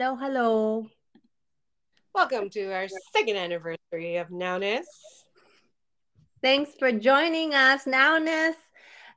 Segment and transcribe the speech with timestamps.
[0.00, 0.86] Hello, hello.
[2.14, 4.84] Welcome to our second anniversary of Naoness.
[6.40, 8.54] Thanks for joining us, Naoness.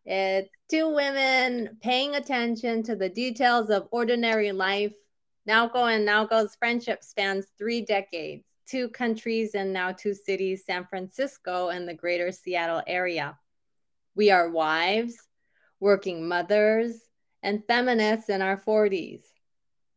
[0.05, 4.91] It's two women paying attention to the details of ordinary life.
[5.47, 11.69] Naoko and Naoko's friendship spans three decades, two countries, and now two cities, San Francisco
[11.69, 13.37] and the greater Seattle area.
[14.15, 15.15] We are wives,
[15.79, 16.95] working mothers,
[17.43, 19.21] and feminists in our 40s.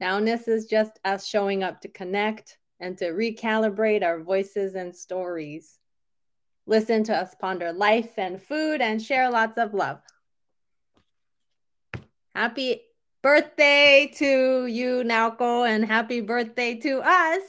[0.03, 5.79] Naoness is just us showing up to connect and to recalibrate our voices and stories.
[6.67, 10.01] Listen to us ponder life and food and share lots of love.
[12.35, 12.83] Happy
[13.23, 17.43] birthday to you, Naoko, and happy birthday to us.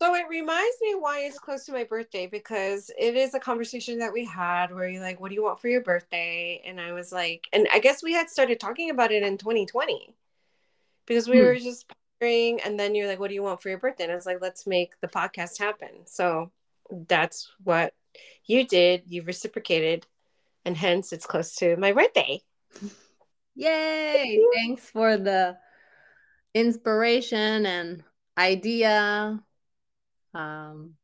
[0.00, 3.98] So it reminds me why it's close to my birthday because it is a conversation
[3.98, 6.62] that we had where you're like, What do you want for your birthday?
[6.64, 10.14] And I was like, and I guess we had started talking about it in 2020
[11.08, 11.46] because we hmm.
[11.46, 14.04] were just pondering, and then you're like, What do you want for your birthday?
[14.04, 15.88] And I was like, Let's make the podcast happen.
[16.04, 16.52] So
[17.08, 17.94] that's what
[18.44, 19.04] you did.
[19.06, 20.06] You reciprocated,
[20.64, 22.42] and hence it's close to my birthday.
[23.54, 24.40] Yay!
[24.54, 25.56] Thanks for the
[26.54, 28.04] inspiration and
[28.36, 29.42] idea.
[30.34, 30.94] Um,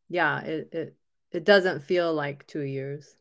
[0.08, 0.96] yeah, it it
[1.32, 3.14] it doesn't feel like two years.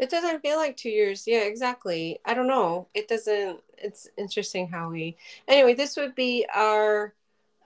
[0.00, 1.24] It doesn't feel like two years.
[1.26, 2.20] Yeah, exactly.
[2.24, 2.88] I don't know.
[2.94, 3.60] It doesn't.
[3.76, 5.18] It's interesting how we.
[5.46, 7.12] Anyway, this would be our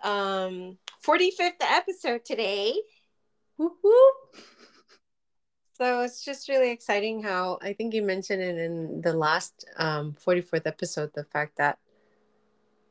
[0.02, 2.74] um 45th episode today.
[3.56, 4.10] Woo-hoo.
[5.74, 10.16] So it's just really exciting how I think you mentioned it in the last um,
[10.24, 11.78] 44th episode the fact that,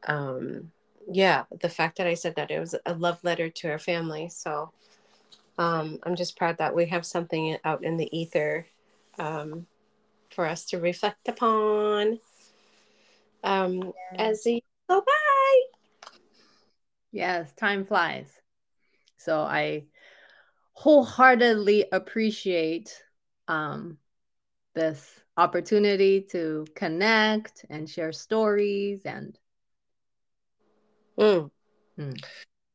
[0.07, 0.71] um,
[1.09, 4.29] yeah, the fact that I said that it was a love letter to our family.
[4.29, 4.71] So
[5.57, 8.65] um, I'm just proud that we have something out in the ether
[9.17, 9.67] um,
[10.29, 12.19] for us to reflect upon
[13.43, 15.61] um, as we go by.
[17.11, 18.27] Yes, time flies.
[19.17, 19.85] So I
[20.73, 22.93] wholeheartedly appreciate
[23.47, 23.97] um,
[24.73, 29.37] this opportunity to connect and share stories and
[31.17, 31.49] mm.
[31.97, 32.23] Mm.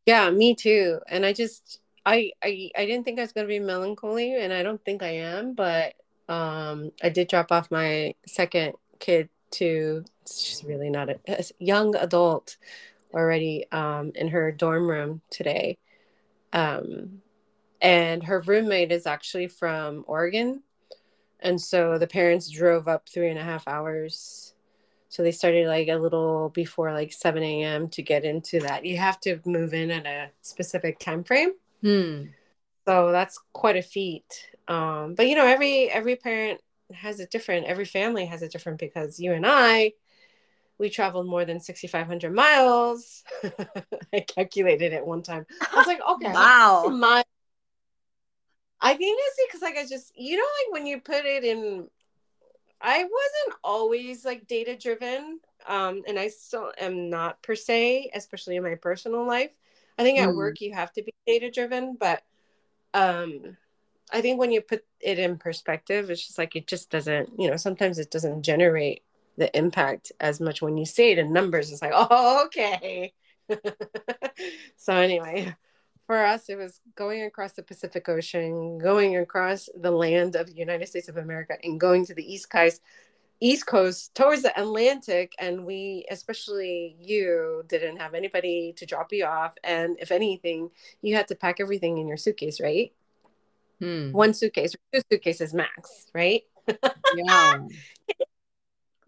[0.06, 3.48] yeah me too and i just I, I i didn't think i was going to
[3.48, 5.94] be melancholy and i don't think i am but
[6.28, 11.94] um i did drop off my second kid to she's really not a, a young
[11.96, 12.56] adult
[13.14, 15.78] already um in her dorm room today
[16.52, 17.22] um
[17.80, 20.62] and her roommate is actually from Oregon.
[21.40, 24.54] And so the parents drove up three and a half hours.
[25.08, 27.88] So they started like a little before like 7 a.m.
[27.90, 28.84] to get into that.
[28.84, 31.52] You have to move in at a specific time frame.
[31.82, 32.24] Hmm.
[32.86, 34.50] So that's quite a feat.
[34.68, 36.60] Um, but you know, every every parent
[36.92, 39.92] has a different, every family has a different because you and I,
[40.78, 43.24] we traveled more than 6,500 miles.
[44.12, 45.46] I calculated it one time.
[45.60, 47.24] I was like, okay, wow, miles
[48.80, 51.88] I think it's because like I just you know like when you put it in
[52.80, 58.56] I wasn't always like data driven um and I still am not per se especially
[58.56, 59.56] in my personal life.
[59.98, 60.36] I think at mm.
[60.36, 62.22] work you have to be data driven but
[62.94, 63.56] um
[64.12, 67.50] I think when you put it in perspective it's just like it just doesn't you
[67.50, 69.02] know sometimes it doesn't generate
[69.36, 73.12] the impact as much when you say it in numbers it's like oh okay
[74.76, 75.54] so anyway
[76.08, 80.54] for us, it was going across the Pacific Ocean, going across the land of the
[80.54, 82.80] United States of America, and going to the East Coast,
[83.40, 85.34] East Coast towards the Atlantic.
[85.38, 89.52] And we, especially you, didn't have anybody to drop you off.
[89.62, 90.70] And if anything,
[91.02, 92.90] you had to pack everything in your suitcase, right?
[93.80, 94.12] Hmm.
[94.12, 96.42] One suitcase, two suitcases max, right?
[97.14, 97.58] Yeah.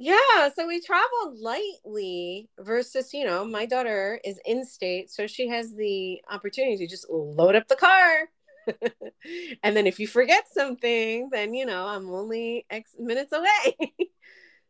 [0.03, 5.47] Yeah, so we travel lightly versus, you know, my daughter is in state, so she
[5.49, 8.31] has the opportunity to just load up the car.
[9.63, 13.77] and then if you forget something, then, you know, I'm only X minutes away.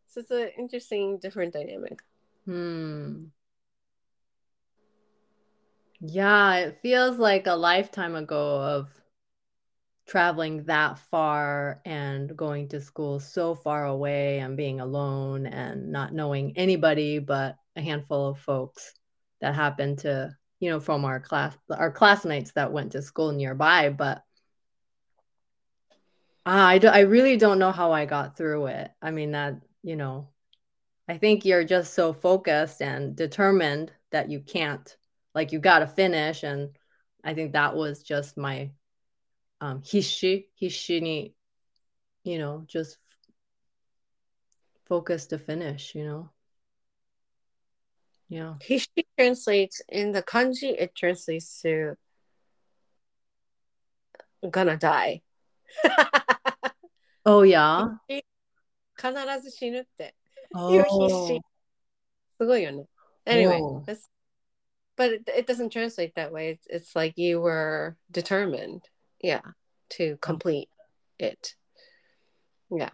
[0.08, 2.02] so it's an interesting, different dynamic.
[2.44, 3.26] Hmm.
[6.00, 8.88] Yeah, it feels like a lifetime ago of
[10.10, 16.12] traveling that far and going to school so far away and being alone and not
[16.12, 18.92] knowing anybody but a handful of folks
[19.40, 23.88] that happened to you know from our class our classmates that went to school nearby
[23.88, 24.24] but
[26.46, 28.90] ah, I, do, I really don't know how I got through it.
[29.00, 30.28] I mean, that, you know,
[31.08, 34.96] I think you're just so focused and determined that you can't,
[35.34, 36.42] like, you got to finish.
[36.42, 36.70] And
[37.24, 38.70] I think that was just my
[39.60, 41.34] um、必死必死に
[42.24, 42.98] you know just
[44.88, 46.30] focus to finish you know?
[48.28, 48.54] Yeah.
[48.60, 51.96] Hisshi translates in the kanji it translates to
[54.50, 55.22] gonna die.
[57.26, 57.98] Oh yeah?
[58.96, 60.14] 必ず死ぬって
[60.54, 61.40] いう必死
[62.38, 62.86] すごいよね
[63.26, 63.32] oh.
[63.32, 63.84] anyway oh.
[64.96, 66.58] but it, doesn't translate that way.
[66.68, 68.82] It's like you were determined
[69.22, 69.40] yeah,
[69.90, 70.68] to complete
[71.18, 71.54] it.
[72.70, 72.90] Yeah.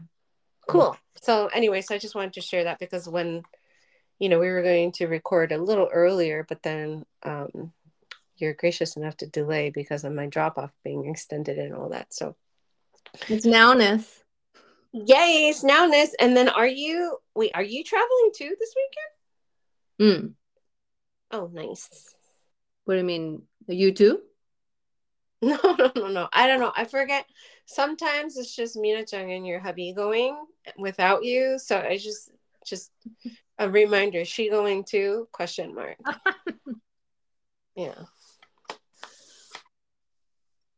[0.68, 0.96] Cool.
[1.22, 3.42] So anyway, so I just wanted to share that because when
[4.18, 7.72] you know we were going to record a little earlier, but then um
[8.36, 12.12] you're gracious enough to delay because of my drop off being extended and all that.
[12.12, 12.36] So
[13.28, 14.22] it's naoness.
[14.92, 16.10] Yay, it's naoness.
[16.20, 18.74] And then are you wait, are you traveling too this
[19.98, 20.24] weekend?
[20.24, 20.34] Mm.
[21.30, 22.14] Oh, nice.
[22.84, 23.42] What do you mean?
[23.68, 24.20] You too?
[25.42, 26.28] No, no, no, no.
[26.32, 26.72] I don't know.
[26.76, 27.26] I forget.
[27.66, 30.36] Sometimes it's just Mina Chung and your hubby going
[30.78, 31.58] without you.
[31.58, 32.30] So I just
[32.64, 32.90] just
[33.58, 34.24] a reminder.
[34.24, 35.28] She going too?
[35.32, 35.98] Question mark.
[37.76, 37.94] yeah.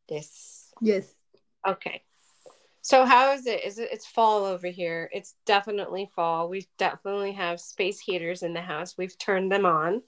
[0.08, 0.72] This.
[0.80, 1.14] Yes.
[1.66, 2.02] Okay.
[2.82, 3.64] So how is it?
[3.64, 5.08] Is it it's fall over here?
[5.12, 6.48] It's definitely fall.
[6.48, 8.96] We definitely have space heaters in the house.
[8.98, 10.02] We've turned them on.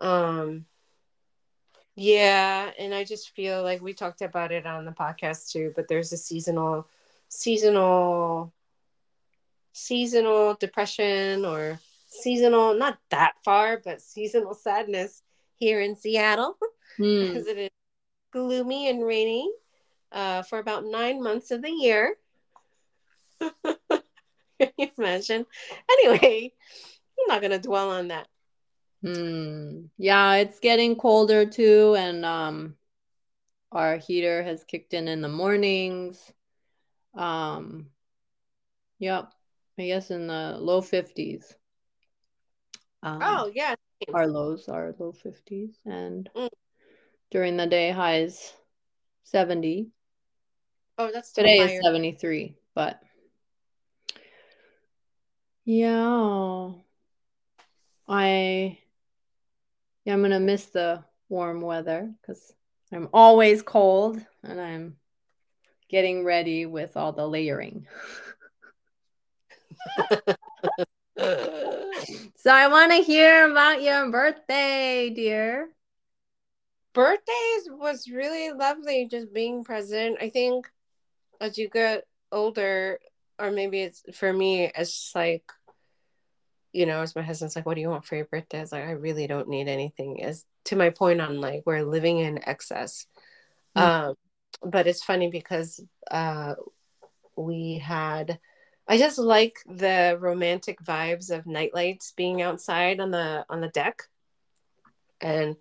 [0.00, 0.66] Um
[1.94, 5.88] yeah, and I just feel like we talked about it on the podcast too, but
[5.88, 6.86] there's a seasonal
[7.28, 8.52] seasonal
[9.72, 15.22] seasonal depression or seasonal not that far, but seasonal sadness
[15.58, 16.56] here in Seattle
[16.98, 17.28] mm.
[17.28, 17.70] because it is
[18.32, 19.50] gloomy and rainy
[20.12, 22.16] uh, for about nine months of the year.
[23.40, 25.44] Can you imagine?
[25.90, 26.52] Anyway,
[27.18, 28.28] I'm not gonna dwell on that.
[29.02, 29.86] Hmm.
[29.98, 32.76] Yeah, it's getting colder too, and um,
[33.72, 36.32] our heater has kicked in in the mornings.
[37.14, 37.88] Um,
[38.98, 39.32] yep,
[39.78, 41.54] I guess in the low fifties.
[43.02, 43.74] Um, oh yeah,
[44.14, 46.48] our lows are low fifties, and mm.
[47.32, 48.52] during the day highs
[49.24, 49.88] seventy.
[50.96, 51.78] Oh, that's today higher.
[51.78, 53.02] is seventy three, but
[55.64, 56.70] yeah,
[58.06, 58.78] I
[60.04, 62.52] yeah, I'm gonna miss the warm weather because
[62.92, 64.96] I'm always cold and I'm
[65.88, 67.86] getting ready with all the layering.
[71.18, 75.68] so I want to hear about your birthday, dear.
[76.94, 80.18] Birthdays was really lovely just being present.
[80.20, 80.68] I think
[81.40, 82.98] as you get older,
[83.38, 85.44] or maybe it's for me, it's like
[86.72, 88.58] you know, as my husband's like, what do you want for your birthday?
[88.58, 90.22] I was like, I really don't need anything.
[90.22, 93.06] As to my point on like, we're living in excess.
[93.76, 94.10] Mm-hmm.
[94.10, 94.14] Um,
[94.64, 96.54] but it's funny because uh,
[97.36, 98.38] we had,
[98.88, 104.02] I just like the romantic vibes of nightlights being outside on the on the deck,
[105.20, 105.56] and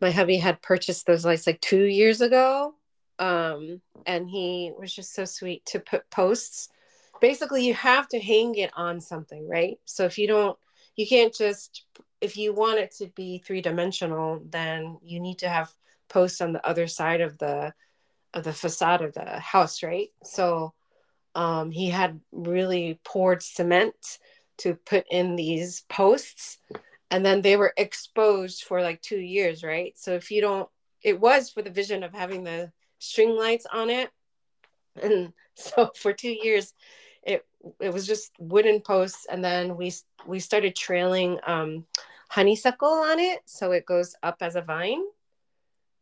[0.00, 2.74] my hubby had purchased those lights like two years ago,
[3.18, 6.70] um, and he was just so sweet to put posts
[7.20, 9.78] basically you have to hang it on something right?
[9.84, 10.58] So if you don't
[10.96, 11.84] you can't just
[12.20, 15.70] if you want it to be three dimensional then you need to have
[16.08, 17.72] posts on the other side of the
[18.34, 20.08] of the facade of the house right?
[20.24, 20.74] So
[21.34, 24.18] um, he had really poured cement
[24.58, 26.58] to put in these posts
[27.10, 29.92] and then they were exposed for like two years right?
[29.96, 30.68] So if you don't
[31.02, 34.10] it was for the vision of having the string lights on it.
[35.02, 36.74] And so for two years
[37.80, 39.92] it was just wooden posts and then we
[40.26, 41.84] we started trailing um,
[42.28, 45.02] honeysuckle on it so it goes up as a vine.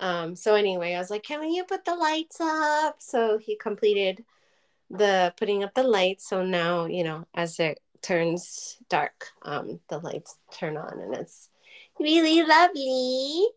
[0.01, 2.97] Um, so anyway i was like can you put the lights up?
[2.99, 4.25] So he completed
[4.91, 6.29] the putting up the lights.
[6.29, 11.49] So now you know as it turns dark um, the lights turn on and it's
[11.99, 13.49] really lovely.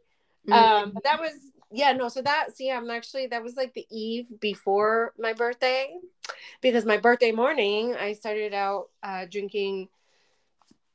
[0.48, 0.53] Mm-hmm.
[0.53, 1.34] um, but that was
[1.71, 5.95] yeah no so that see i'm actually that was like the eve before my birthday
[6.61, 9.87] because my birthday morning i started out uh, drinking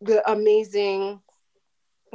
[0.00, 1.20] the amazing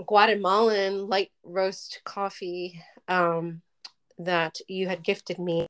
[0.05, 3.61] guatemalan light roast coffee um,
[4.17, 5.67] that you had gifted me.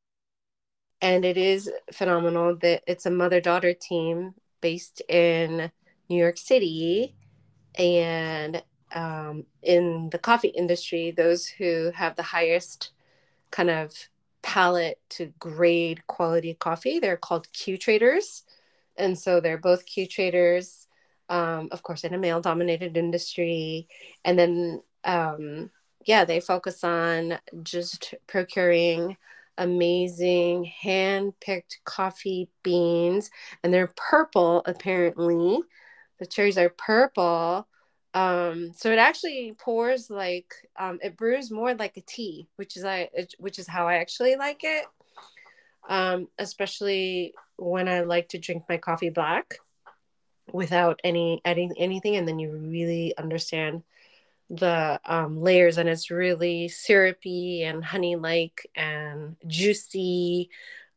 [1.01, 5.71] And it is phenomenal that it's a mother-daughter team based in
[6.09, 7.15] new york city
[7.79, 8.61] and
[8.93, 12.91] um, in the coffee industry, those who have the highest
[13.51, 13.93] kind of
[14.41, 18.43] palette to grade quality coffee, they're called Q graders.
[18.97, 20.87] And so they're both Q graders,
[21.29, 23.87] um, of course, in a male dominated industry.
[24.25, 25.69] And then, um,
[26.05, 29.17] yeah, they focus on just procuring
[29.57, 33.29] amazing hand picked coffee beans.
[33.63, 35.59] And they're purple, apparently.
[36.19, 37.67] The cherries are purple
[38.13, 42.83] um so it actually pours like um it brews more like a tea which is
[42.83, 44.85] i which is how i actually like it.
[45.87, 49.55] Um especially when i like to drink my coffee black
[50.51, 53.83] without any adding anything and then you really understand
[54.49, 60.49] the um, layers and it's really syrupy and honey like and juicy.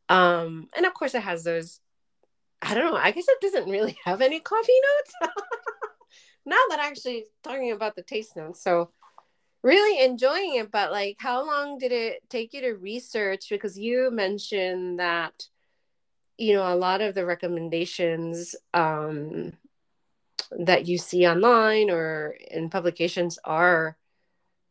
[0.09, 1.79] Um and of course it has those
[2.61, 4.71] i don't know i guess it doesn't really have any coffee
[5.21, 5.33] notes
[6.45, 8.89] now that actually talking about the taste notes so
[9.65, 13.47] really enjoying it but like how long did it take you to research?
[13.49, 15.33] Because you mentioned that
[16.37, 19.53] you know a lot of the recommendations um
[20.51, 23.97] that you see online or in publications are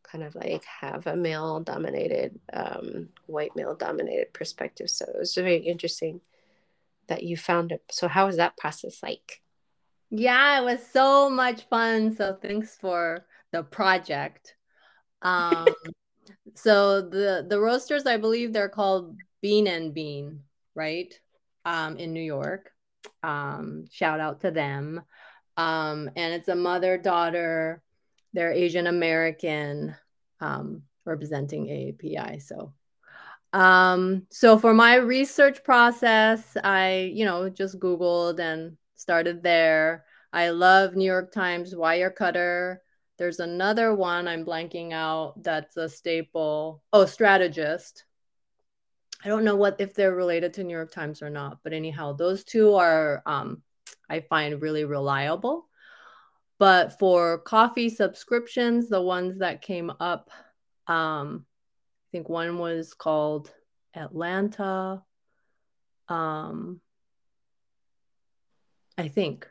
[0.04, 4.88] kind of like have a male dominated um, white male dominated perspective.
[4.88, 6.20] So it was very interesting
[7.08, 7.82] that you found it.
[7.90, 9.42] So how was that process like
[10.16, 12.14] yeah, it was so much fun.
[12.14, 14.54] So thanks for the project.
[15.22, 15.66] Um,
[16.54, 20.40] so the the roasters, I believe they're called Bean and Bean,
[20.74, 21.12] right?
[21.64, 22.70] Um, in New York.
[23.22, 25.02] Um, shout out to them.
[25.56, 27.82] Um, and it's a mother daughter.
[28.32, 29.96] They're Asian American,
[30.40, 32.42] um, representing AAPI.
[32.42, 32.72] So
[33.52, 40.06] um, so for my research process, I, you know, just Googled and started there.
[40.32, 42.78] I love New York Times Wirecutter.
[43.18, 46.82] There's another one I'm blanking out that's a staple.
[46.90, 48.04] Oh, Strategist.
[49.22, 52.14] I don't know what if they're related to New York Times or not, but anyhow,
[52.14, 53.62] those two are um,
[54.08, 55.68] I find really reliable.
[56.58, 60.30] But for coffee subscriptions, the ones that came up,
[60.86, 63.52] um, I think one was called
[63.94, 65.02] Atlanta.
[66.08, 66.80] Um,
[68.96, 69.48] I think.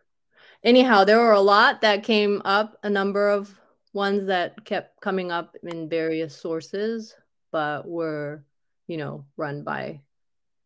[0.63, 3.53] Anyhow, there were a lot that came up, a number of
[3.93, 7.15] ones that kept coming up in various sources,
[7.51, 8.43] but were,
[8.87, 10.01] you know, run by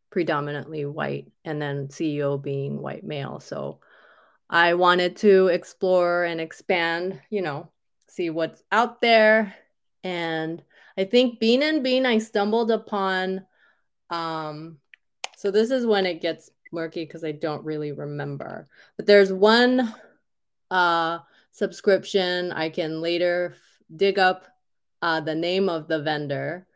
[0.10, 3.40] predominantly white and then CEO being white male.
[3.40, 3.80] So
[4.50, 7.70] I wanted to explore and expand, you know,
[8.08, 9.54] see what's out there.
[10.04, 10.64] And
[10.98, 13.46] I think Bean and Bean, I stumbled upon.
[14.10, 14.78] Um,
[15.36, 18.68] so this is when it gets murky because I don't really remember.
[18.96, 19.94] But there's one
[20.72, 21.20] uh,
[21.52, 22.52] subscription.
[22.52, 23.56] I can later
[23.96, 24.46] dig up
[25.02, 26.68] uh, the name of the vendor.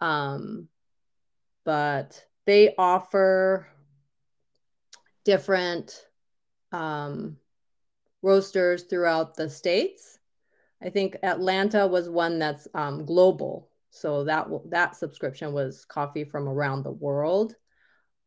[0.00, 0.68] Um,
[1.64, 3.66] but they offer
[5.24, 6.06] different
[6.72, 7.36] um,
[8.22, 10.18] roasters throughout the states.
[10.82, 13.68] I think Atlanta was one that's um, global.
[13.90, 17.54] So that that subscription was coffee from around the world.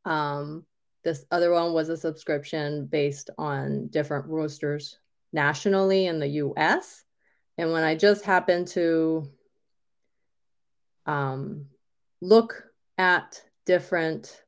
[0.06, 0.65] Um,
[1.03, 4.98] this other one was a subscription based on different roasters
[5.34, 7.03] nationally in the US.
[7.58, 9.29] And when I just happened to
[11.05, 11.65] um,
[12.22, 12.63] look
[12.98, 14.43] at different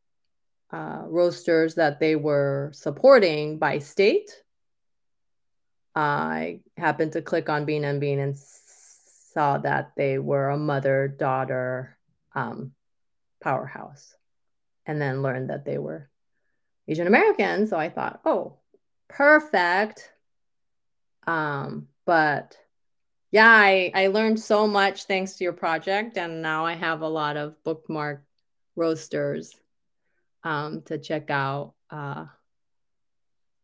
[0.71, 4.31] uh, roasters that they were supporting by state,
[5.95, 11.07] I happened to click on Bean and Bean and saw that they were a mother
[11.07, 11.97] daughter
[12.33, 12.71] um,
[13.41, 14.15] powerhouse,
[14.85, 16.09] and then learned that they were
[16.87, 17.67] Asian American.
[17.67, 18.57] So I thought, oh,
[19.07, 20.11] perfect.
[21.25, 22.57] Um, but
[23.31, 26.17] yeah, I, I learned so much thanks to your project.
[26.17, 28.23] And now I have a lot of bookmark
[28.75, 29.55] roasters
[30.43, 31.73] um, to check out.
[31.89, 32.25] Uh,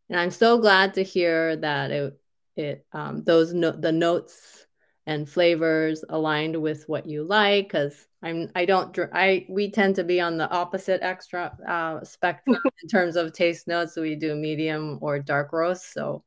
[0.10, 2.20] and I'm so glad to hear that it,
[2.56, 4.66] it um, those no- the notes
[5.06, 10.04] and flavors aligned with what you like because I'm I don't I we tend to
[10.04, 13.96] be on the opposite extra uh, spectrum in terms of taste notes.
[13.96, 15.94] So we do medium or dark roast.
[15.94, 16.24] So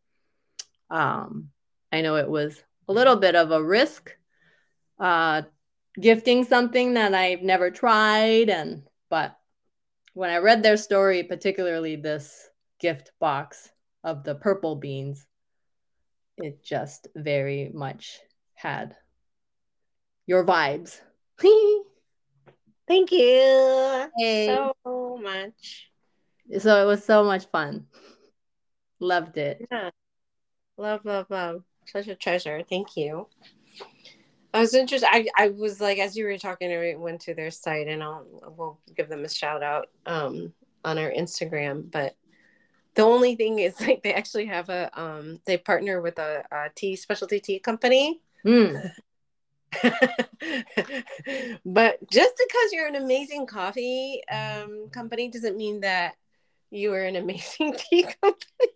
[0.91, 1.49] um,
[1.91, 4.17] I know it was a little bit of a risk
[4.99, 5.43] uh,
[6.01, 9.37] gifting something that I've never tried, and but
[10.15, 13.71] when I read their story, particularly this gift box
[14.05, 15.27] of the purple beans,
[16.39, 18.21] it just very much
[18.55, 18.97] had
[20.27, 21.01] your vibes.
[22.89, 24.47] Thank you hey.
[24.47, 25.91] so much.
[26.59, 27.87] So it was so much fun.
[29.01, 29.67] Loved it.
[29.71, 29.91] Yeah.
[30.77, 31.63] Love, love, love.
[31.87, 32.63] such a treasure.
[32.69, 33.29] Thank you.
[34.55, 35.09] I was interested.
[35.11, 38.27] I, I was like, as you were talking, I went to their site and I'll
[38.57, 40.53] we'll give them a shout out um,
[40.85, 41.91] on our Instagram.
[41.91, 42.17] But
[42.95, 46.69] the only thing is like they actually have a um, they partner with a, a
[46.75, 48.21] tea specialty tea company.
[48.45, 48.91] Mm.
[51.65, 56.15] but just because you're an amazing coffee um, company doesn't mean that
[56.71, 58.73] you are an amazing tea company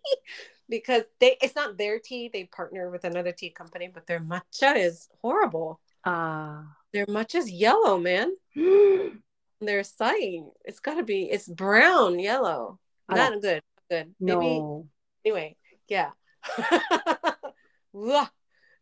[0.69, 2.29] because they it's not their tea.
[2.31, 5.79] They partner with another tea company but their matcha is horrible.
[6.05, 6.59] Ah.
[6.59, 6.63] Uh.
[6.93, 8.33] their matcha is yellow man.
[9.59, 12.79] Their site it's got to be it's brown yellow.
[13.09, 14.13] Not good good.
[14.19, 14.87] Maybe no.
[15.25, 15.55] anyway
[15.87, 16.11] yeah.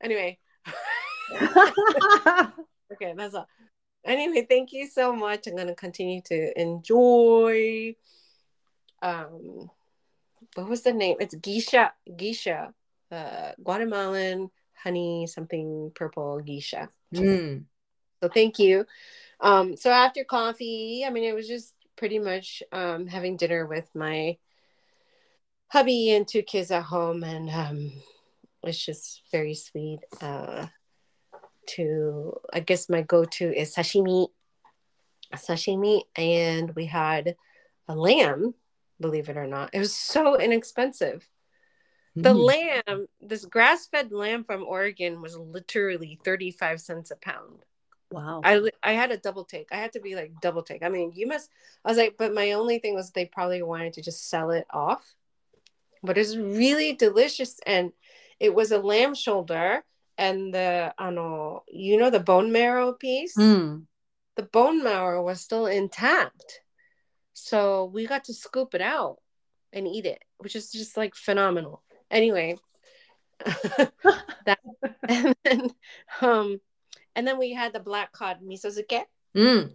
[0.03, 0.37] Anyway
[2.91, 3.47] okay that's all
[4.05, 7.95] anyway thank you so much i'm going to continue to enjoy
[9.01, 9.69] um
[10.55, 11.17] what was the name?
[11.19, 12.73] It's Geisha, Geisha,
[13.11, 16.89] uh, Guatemalan honey something purple geisha.
[17.13, 17.65] Mm.
[18.21, 18.85] So thank you.
[19.39, 23.89] Um, so after coffee, I mean, it was just pretty much um, having dinner with
[23.95, 24.37] my
[25.67, 27.91] hubby and two kids at home, and um,
[28.63, 29.99] it's just very sweet.
[30.21, 30.67] Uh,
[31.75, 34.29] to I guess my go-to is sashimi,
[35.33, 37.35] sashimi, and we had
[37.87, 38.55] a lamb
[38.99, 39.69] believe it or not.
[39.73, 41.27] It was so inexpensive.
[42.15, 42.83] The mm.
[42.87, 47.65] lamb, this grass fed lamb from Oregon was literally 35 cents a pound.
[48.11, 48.41] Wow.
[48.43, 49.67] I, I had a double take.
[49.71, 50.83] I had to be like double take.
[50.83, 51.49] I mean, you must,
[51.83, 54.65] I was like, but my only thing was they probably wanted to just sell it
[54.69, 55.03] off.
[56.03, 57.59] But it's really delicious.
[57.65, 57.91] And
[58.39, 59.83] it was a lamb shoulder
[60.17, 63.35] and the, I know, you know, the bone marrow piece.
[63.35, 63.85] Mm.
[64.35, 66.61] The bone marrow was still intact.
[67.33, 69.17] So we got to scoop it out
[69.73, 71.83] and eat it, which is just like phenomenal.
[72.09, 72.57] Anyway,
[74.45, 74.59] that
[75.07, 75.69] and then
[76.21, 76.61] um
[77.15, 79.03] and then we had the black cod miso zuke.
[79.35, 79.71] Mm.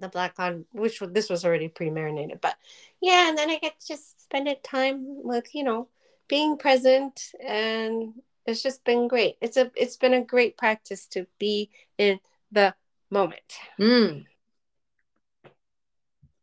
[0.00, 2.56] The black cod, which this was already pre-marinated, but
[3.02, 5.88] yeah, and then I get to just spend time with you know
[6.28, 8.14] being present, and
[8.48, 9.36] it's just been great.
[9.40, 12.18] It's a it's been a great practice to be in
[12.50, 12.74] the
[13.10, 13.58] moment.
[13.78, 14.24] Mm.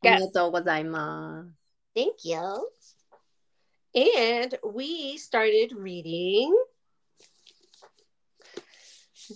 [0.04, 0.22] Yes.
[1.96, 2.70] Thank you.
[3.96, 6.56] And we started reading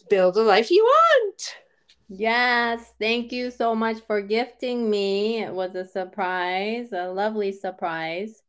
[0.09, 1.55] Build a Life You Want.
[2.09, 5.43] Yes, thank you so much for gifting me.
[5.43, 8.43] It was a surprise, a lovely surprise.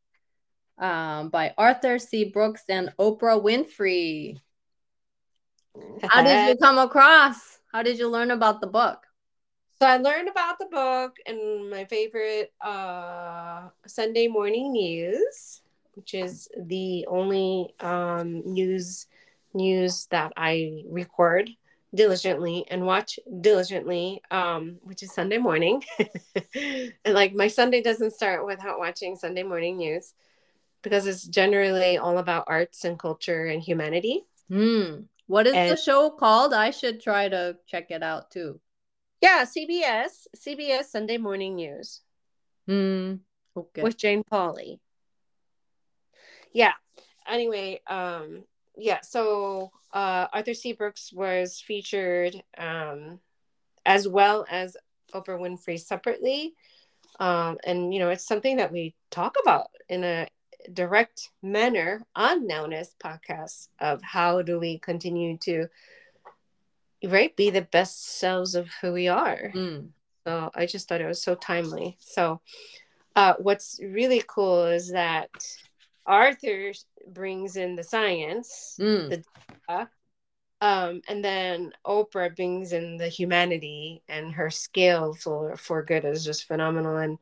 [0.80, 2.24] Um, by Arthur C.
[2.24, 4.40] Brooks and Oprah Winfrey.
[6.08, 7.58] How did you come across?
[7.72, 9.04] How did you learn about the book?
[9.78, 15.62] So I learned about the book and my favorite uh, Sunday morning news,
[15.94, 19.06] which is the only um, news
[19.54, 21.50] news that I record
[21.94, 25.82] diligently and watch diligently, um, which is Sunday morning.
[26.54, 30.14] and like my Sunday doesn't start without watching Sunday morning news
[30.82, 34.24] because it's generally all about arts and culture and humanity.
[34.50, 35.06] Mm.
[35.26, 36.52] What is and, the show called?
[36.52, 38.60] I should try to check it out too.
[39.20, 42.00] Yeah, CBS, CBS Sunday Morning News.
[42.68, 43.20] Mm,
[43.56, 43.82] okay.
[43.82, 44.80] With Jane Pauley.
[46.52, 46.72] Yeah.
[47.28, 48.44] Anyway, um,
[48.76, 50.72] yeah, so uh, Arthur C.
[50.72, 53.20] Brooks was featured um,
[53.84, 54.76] as well as
[55.14, 56.54] Oprah Winfrey separately.
[57.18, 60.28] Um, and, you know, it's something that we talk about in a
[60.72, 65.68] direct manner on Naoness podcast of how do we continue to
[67.04, 69.88] right be the best selves of who we are mm.
[70.26, 72.40] so i just thought it was so timely so
[73.16, 75.30] uh, what's really cool is that
[76.06, 76.72] arthur
[77.08, 79.08] brings in the science mm.
[79.08, 79.24] the
[79.68, 79.88] data,
[80.60, 86.24] um, and then oprah brings in the humanity and her scale for for good is
[86.24, 87.18] just phenomenal and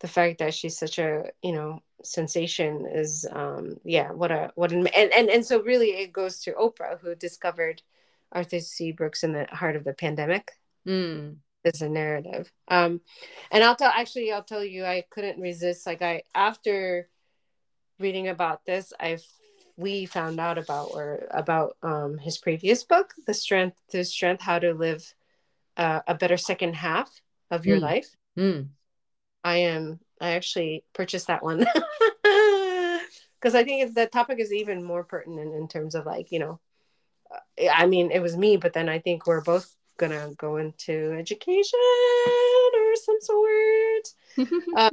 [0.00, 4.72] the fact that she's such a you know sensation is um yeah what a what
[4.72, 7.82] an and and, and so really it goes to oprah who discovered
[8.32, 8.92] Arthur C.
[8.92, 10.52] Brooks in the heart of the pandemic.
[10.86, 11.36] Mm.
[11.64, 12.50] Is a narrative.
[12.68, 13.00] Um,
[13.50, 15.86] and I'll tell actually I'll tell you I couldn't resist.
[15.86, 17.08] Like I after
[17.98, 19.24] reading about this, I've
[19.76, 24.58] we found out about or about um, his previous book, The Strength to Strength, How
[24.58, 25.14] to Live
[25.76, 27.10] uh, a Better Second Half
[27.50, 27.82] of Your mm.
[27.82, 28.16] Life.
[28.36, 28.68] Mm.
[29.48, 31.58] I am I actually purchased that one
[33.40, 36.60] because I think the topic is even more pertinent in terms of like you know
[37.70, 41.78] I mean, it was me, but then I think we're both gonna go into education
[42.74, 44.08] or some sort.
[44.76, 44.90] uh,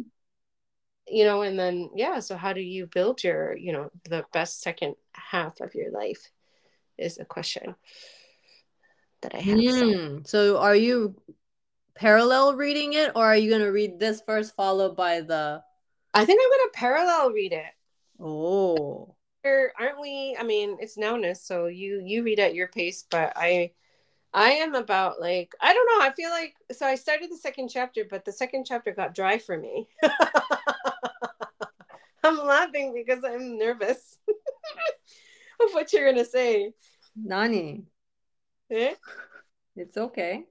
[1.08, 4.62] you know, and then yeah, so how do you build your, you know, the best
[4.62, 6.30] second half of your life?
[6.98, 7.76] is a question
[9.22, 9.58] that I have.
[9.58, 9.72] Mm.
[9.72, 10.54] So, so.
[10.54, 11.16] so are you
[11.96, 15.64] parallel reading it or are you going to read this first followed by the
[16.16, 17.74] I think I'm going to parallel read it.
[18.22, 19.16] Oh.
[19.44, 20.36] Aren't we?
[20.40, 23.74] I mean, it's naoness, so you you read at your pace, but I
[24.34, 26.04] I am about like I don't know.
[26.04, 29.38] I feel like so I started the second chapter, but the second chapter got dry
[29.38, 29.88] for me.
[32.24, 36.74] I'm laughing because I'm nervous of what you're gonna say.
[37.16, 37.84] Nani.
[38.72, 38.96] Eh?
[39.76, 40.46] It's okay.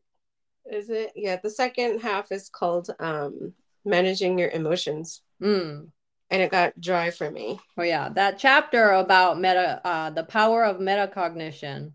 [0.71, 1.13] Is it?
[1.15, 3.53] Yeah, the second half is called um
[3.85, 5.23] managing your emotions.
[5.43, 5.89] Mm.
[6.31, 7.61] And it got dry for me.
[7.77, 11.93] Oh yeah, that chapter about meta uh the power of metacognition.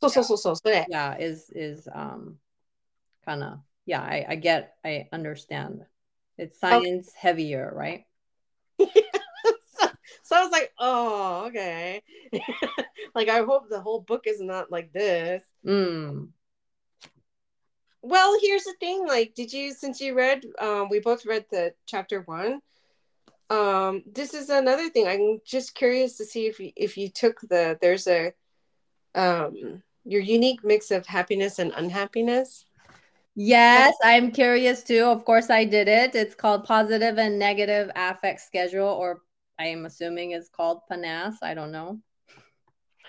[0.00, 1.16] So so so so, so yeah.
[1.18, 2.38] is is um
[3.24, 5.84] kind of yeah, I, I get I understand.
[6.36, 7.18] It's science okay.
[7.20, 8.04] heavier, right?
[8.78, 9.88] so,
[10.22, 12.02] so I was like, oh, okay.
[13.14, 15.42] like I hope the whole book is not like this.
[15.66, 16.28] Mm.
[18.02, 19.06] Well, here's the thing.
[19.06, 22.60] Like, did you since you read um we both read the chapter one?
[23.50, 25.08] Um, this is another thing.
[25.08, 28.32] I'm just curious to see if you if you took the there's a
[29.14, 32.64] um your unique mix of happiness and unhappiness.
[33.34, 35.04] Yes, I'm curious too.
[35.04, 36.14] Of course, I did it.
[36.14, 39.22] It's called Positive and Negative Affect Schedule, or
[39.58, 41.36] I am assuming it's called PANAS.
[41.42, 42.00] I don't know.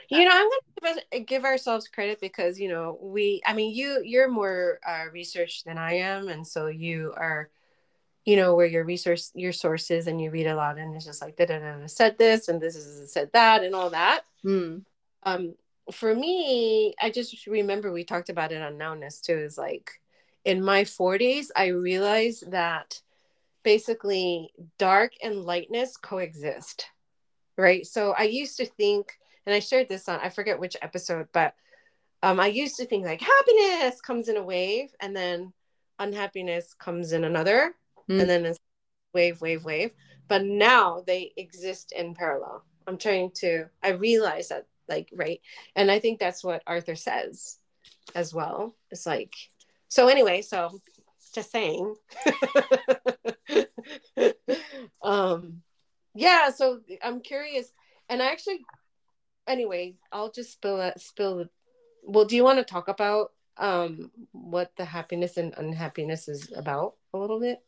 [0.10, 0.50] You know, I'm
[0.82, 3.41] gonna give, give ourselves credit because you know we.
[3.45, 7.50] I mean, you you're more uh, research than I am, and so you are,
[8.26, 11.22] you know, where your resource your sources, and you read a lot, and it's just
[11.22, 14.22] like da da da said this, and this is said that, and all that.
[14.43, 14.84] Mm.
[15.24, 15.56] Um,
[15.91, 19.38] for me, I just remember we talked about it on Naoness too.
[19.38, 19.91] Is like
[20.45, 23.02] in my 40s, I realized that
[23.63, 26.88] basically dark and lightness coexist,
[27.58, 27.86] right?
[27.86, 29.13] So I used to think
[29.45, 31.56] and I shared this on I forget which episode, but
[32.21, 35.54] um, I used to think like happiness comes in a wave, and then
[35.99, 37.75] unhappiness comes in another,
[38.10, 38.19] mm.
[38.19, 38.60] and then it's
[39.13, 39.91] wave, wave, wave.
[40.28, 42.63] But now they exist in parallel.
[42.88, 43.65] I'm trying to.
[43.82, 45.41] I realize that, like, right,
[45.75, 47.58] and I think that's what Arthur says
[48.15, 48.75] as well.
[48.91, 49.34] It's like,
[49.88, 50.82] so anyway, so
[51.34, 51.95] just saying.
[55.02, 55.62] um,
[56.15, 56.49] yeah.
[56.49, 57.71] So I'm curious,
[58.10, 58.62] and I actually
[59.50, 61.00] anyway, I'll just spill it.
[61.02, 61.46] Spill.
[62.04, 66.94] Well, do you want to talk about um what the happiness and unhappiness is about
[67.14, 67.60] a little bit?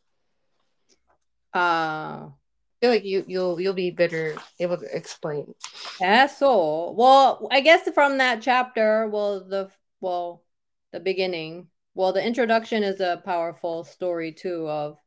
[1.54, 2.32] Uh I
[2.80, 5.54] feel like you you'll you'll be better able to explain.
[6.00, 10.42] Yeah, so well, I guess from that chapter, well, the well,
[10.92, 14.98] the beginning, well, the introduction is a powerful story too of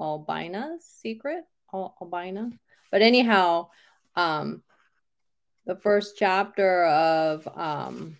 [0.00, 2.50] Albina's secret, Al- Albina.
[2.90, 3.68] But anyhow,
[4.16, 4.62] um,
[5.66, 8.18] the first chapter of um,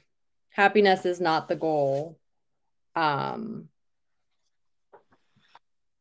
[0.50, 2.18] happiness is not the goal.
[2.96, 3.68] Um,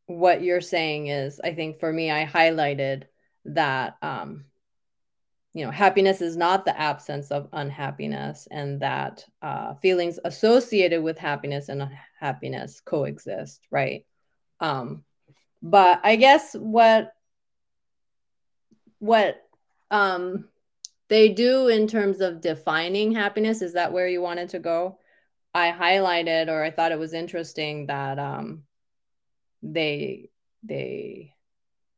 [0.08, 3.04] what you're saying is i think for me i highlighted
[3.46, 4.46] that um,
[5.54, 11.18] you know happiness is not the absence of unhappiness and that uh, feelings associated with
[11.18, 14.06] happiness and unhappiness coexist right?
[14.60, 15.04] Um,
[15.62, 17.14] but i guess what
[19.00, 19.42] what
[19.92, 20.46] um,
[21.14, 23.62] they do in terms of defining happiness.
[23.62, 24.98] Is that where you wanted to go?
[25.54, 28.64] I highlighted or I thought it was interesting that um,
[29.62, 30.32] they
[30.64, 31.36] they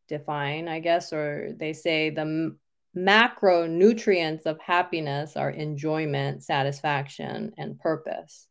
[0.10, 2.60] define, I guess, or they say the m-
[2.94, 8.50] macronutrients of happiness are enjoyment, satisfaction, and purpose.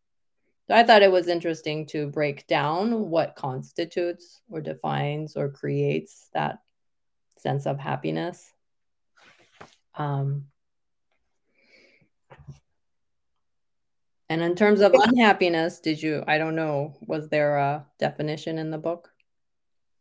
[0.67, 6.31] So I thought it was interesting to break down what constitutes or defines or creates
[6.33, 6.61] that
[7.37, 8.51] sense of happiness.
[9.97, 10.47] Um,
[14.35, 18.73] and in terms of unhappiness, did you, I don't know, was there a definition in
[18.73, 19.13] the book?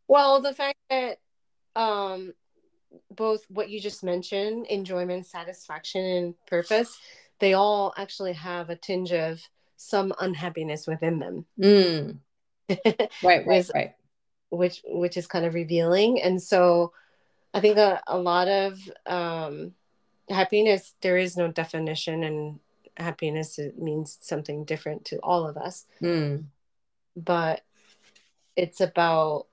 [0.08, 1.18] Well, the fact that
[1.76, 2.34] um,
[3.12, 6.98] both what you just mentioned, enjoyment, satisfaction, and purpose,
[7.38, 9.40] they all actually have a tinge of
[9.76, 11.46] some unhappiness within them.
[11.56, 12.18] Mm.
[13.22, 13.92] right, right, right.
[14.50, 16.20] Which which is kind of revealing.
[16.20, 16.92] And so
[17.52, 19.74] I think a, a lot of um,
[20.28, 22.58] happiness there is no definition and
[22.96, 25.86] happiness means something different to all of us.
[26.02, 26.44] Mm.
[27.16, 27.62] but
[28.56, 29.46] it's about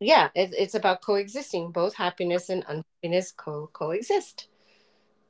[0.00, 1.72] yeah it, it's about coexisting.
[1.72, 4.48] Both happiness and unhappiness co coexist.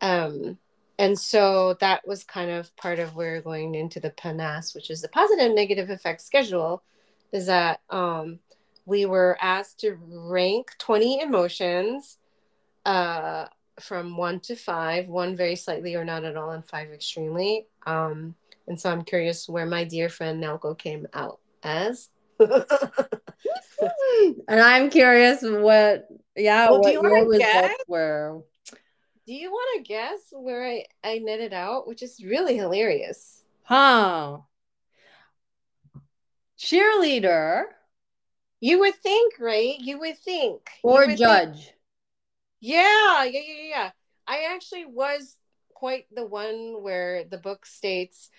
[0.00, 0.58] Um
[0.98, 4.90] and so that was kind of part of where we're going into the panas which
[4.90, 6.82] is the positive negative affect schedule
[7.32, 8.38] is that um
[8.86, 12.18] we were asked to rank 20 emotions
[12.86, 13.46] uh,
[13.80, 17.66] from one to five, one very slightly or not at all, and five extremely.
[17.86, 18.34] Um,
[18.66, 22.08] and so I'm curious where my dear friend Naoko came out as.
[22.40, 22.60] and
[24.48, 28.42] I'm curious what, yeah, well, what you your results were.
[29.26, 33.42] Do you want to guess where I, I netted out, which is really hilarious?
[33.62, 34.38] Huh.
[36.58, 37.64] Cheerleader.
[38.60, 39.78] You would think, right?
[39.78, 40.70] You would think.
[40.82, 41.64] Or would judge.
[41.64, 41.75] Think.
[42.66, 43.90] Yeah, yeah, yeah, yeah.
[44.26, 45.36] I actually was
[45.74, 48.30] quite the one where the book states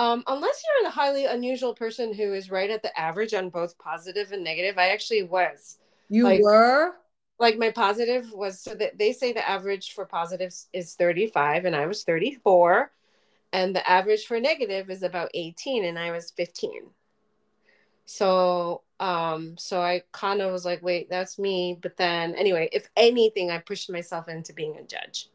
[0.00, 3.76] um, unless you're a highly unusual person who is right at the average on both
[3.76, 5.78] positive and negative, I actually was.
[6.08, 6.94] You like, were?
[7.38, 11.76] Like my positive was so that they say the average for positives is 35 and
[11.76, 12.90] I was 34
[13.52, 16.84] and the average for negative is about 18 and I was 15.
[18.06, 22.88] So um so I kind of was like wait that's me but then anyway if
[22.96, 25.28] anything I pushed myself into being a judge.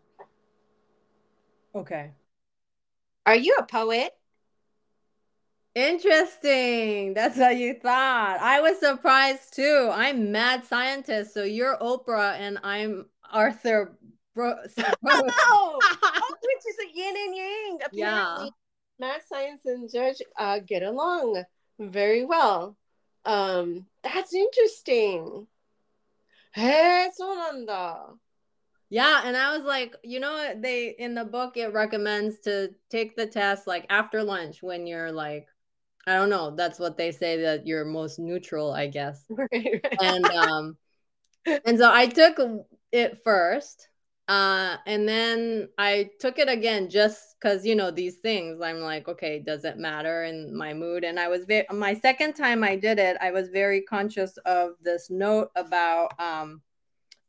[1.74, 2.12] Okay.
[3.26, 4.14] Are you a poet?
[5.76, 7.14] Interesting.
[7.14, 8.38] That's what you thought.
[8.40, 9.90] I was surprised too.
[9.92, 13.98] I'm mad scientist, so you're Oprah and I'm Arthur.
[14.34, 15.80] Bro- oh,
[16.42, 17.80] which is a yin and yang.
[17.86, 18.48] Apparently, yeah.
[19.00, 21.44] mad science and judge uh, get along
[21.80, 22.78] very well.
[23.26, 25.48] Um, that's interesting.
[26.54, 27.10] Hey,
[28.90, 30.62] Yeah, and I was like, you know what?
[30.62, 35.12] They in the book it recommends to take the test like after lunch when you're
[35.12, 35.48] like
[36.08, 36.52] I don't know.
[36.56, 39.24] That's what they say that you're most neutral, I guess.
[39.30, 39.98] Right, right.
[40.00, 40.78] And um
[41.66, 42.38] and so I took
[42.92, 43.90] it first.
[44.28, 49.08] Uh and then I took it again just cuz you know these things I'm like
[49.08, 52.98] okay does it matter in my mood and I was my second time I did
[52.98, 56.62] it I was very conscious of this note about um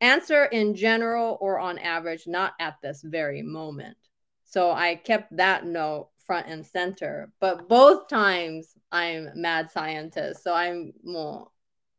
[0.01, 3.97] answer in general or on average not at this very moment.
[4.45, 7.33] So I kept that note front and center.
[7.41, 11.49] But both times I'm mad scientist, so I'm more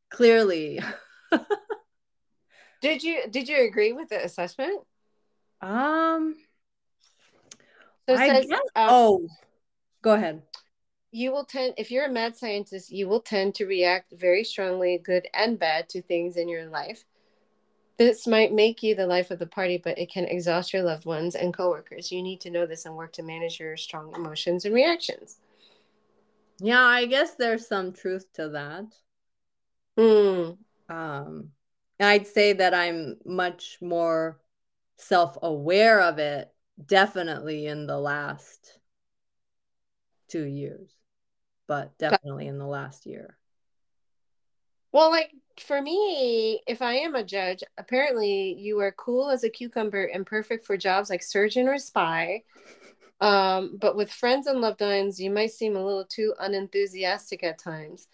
[0.09, 0.79] clearly.
[2.81, 4.81] did you did you agree with the assessment?
[5.61, 6.35] Um.
[8.07, 9.27] So says, guess, um, oh,
[10.01, 10.41] go ahead.
[11.11, 14.97] You will tend, if you're a mad scientist, you will tend to react very strongly,
[15.03, 17.03] good and bad, to things in your life.
[17.97, 21.05] This might make you the life of the party, but it can exhaust your loved
[21.05, 22.11] ones and coworkers.
[22.11, 25.37] You need to know this and work to manage your strong emotions and reactions.
[26.59, 28.85] Yeah, I guess there's some truth to that.
[29.97, 30.93] Hmm.
[30.93, 31.51] Um,
[31.99, 34.39] I'd say that I'm much more
[34.97, 38.79] self-aware of it definitely in the last
[40.27, 40.93] two years,
[41.67, 43.37] but definitely in the last year.
[44.91, 49.49] Well, like for me, if I am a judge, apparently you are cool as a
[49.49, 52.43] cucumber and perfect for jobs like surgeon or spy.
[53.19, 57.57] Um, but with friends and loved ones, you might seem a little too unenthusiastic at
[57.57, 58.07] times.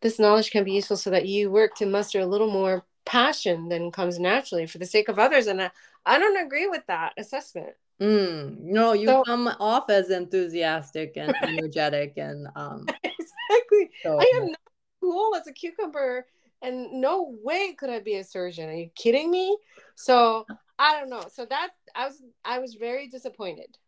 [0.00, 3.68] This knowledge can be useful so that you work to muster a little more passion
[3.68, 5.46] than comes naturally for the sake of others.
[5.46, 5.70] And I,
[6.04, 7.74] I don't agree with that assessment.
[8.00, 13.90] Mm, no, you so, come off as enthusiastic and energetic and um exactly.
[14.02, 14.60] So, I am not
[15.00, 16.26] cool as a cucumber
[16.60, 18.68] and no way could I be a surgeon.
[18.68, 19.56] Are you kidding me?
[19.94, 20.46] So
[20.78, 21.24] I don't know.
[21.32, 23.78] So that I was I was very disappointed.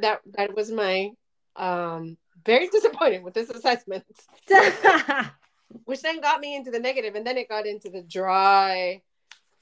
[0.00, 1.10] That that was my
[1.56, 4.04] um very disappointed with this assessment.
[5.84, 9.02] Which then got me into the negative and then it got into the dry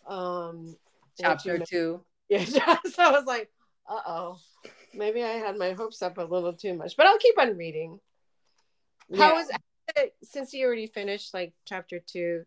[0.06, 0.76] um
[1.20, 2.02] chapter two.
[2.28, 2.44] Yeah.
[2.92, 3.52] so I was like,
[3.88, 4.38] uh oh.
[4.92, 6.96] Maybe I had my hopes up a little too much.
[6.96, 8.00] But I'll keep on reading.
[9.08, 9.28] Yeah.
[9.28, 9.48] How was
[10.24, 12.44] since you already finished like chapter two,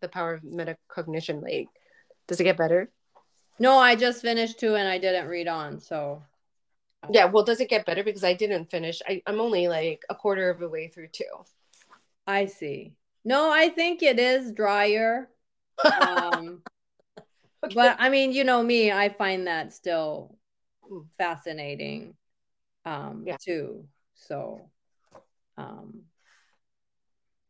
[0.00, 1.68] the power of metacognition, like
[2.26, 2.90] does it get better?
[3.60, 5.80] No, I just finished two and I didn't read on.
[5.80, 6.24] So
[7.08, 8.04] yeah, well, does it get better?
[8.04, 9.00] Because I didn't finish.
[9.06, 11.24] I, I'm only like a quarter of the way through two.
[12.26, 12.92] I see.
[13.24, 15.28] No, I think it is drier.
[15.84, 16.62] Um,
[17.64, 17.74] okay.
[17.74, 20.36] But I mean, you know me, I find that still
[20.88, 21.00] hmm.
[21.18, 22.14] fascinating
[22.84, 23.36] um, yeah.
[23.40, 23.86] too.
[24.14, 24.70] So
[25.56, 26.02] um,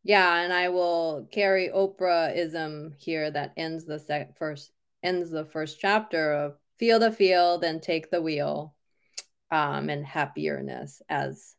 [0.03, 5.79] yeah, and I will carry Oprahism here that ends the sec- first ends the first
[5.81, 8.75] chapter of feel the field and take the wheel,
[9.51, 11.55] um, and happierness as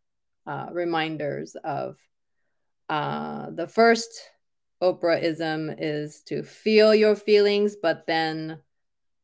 [0.47, 1.97] uh, reminders of
[2.91, 4.11] uh, the first
[4.83, 8.59] Oprahism is to feel your feelings, but then,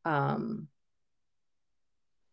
[0.06, 0.68] um,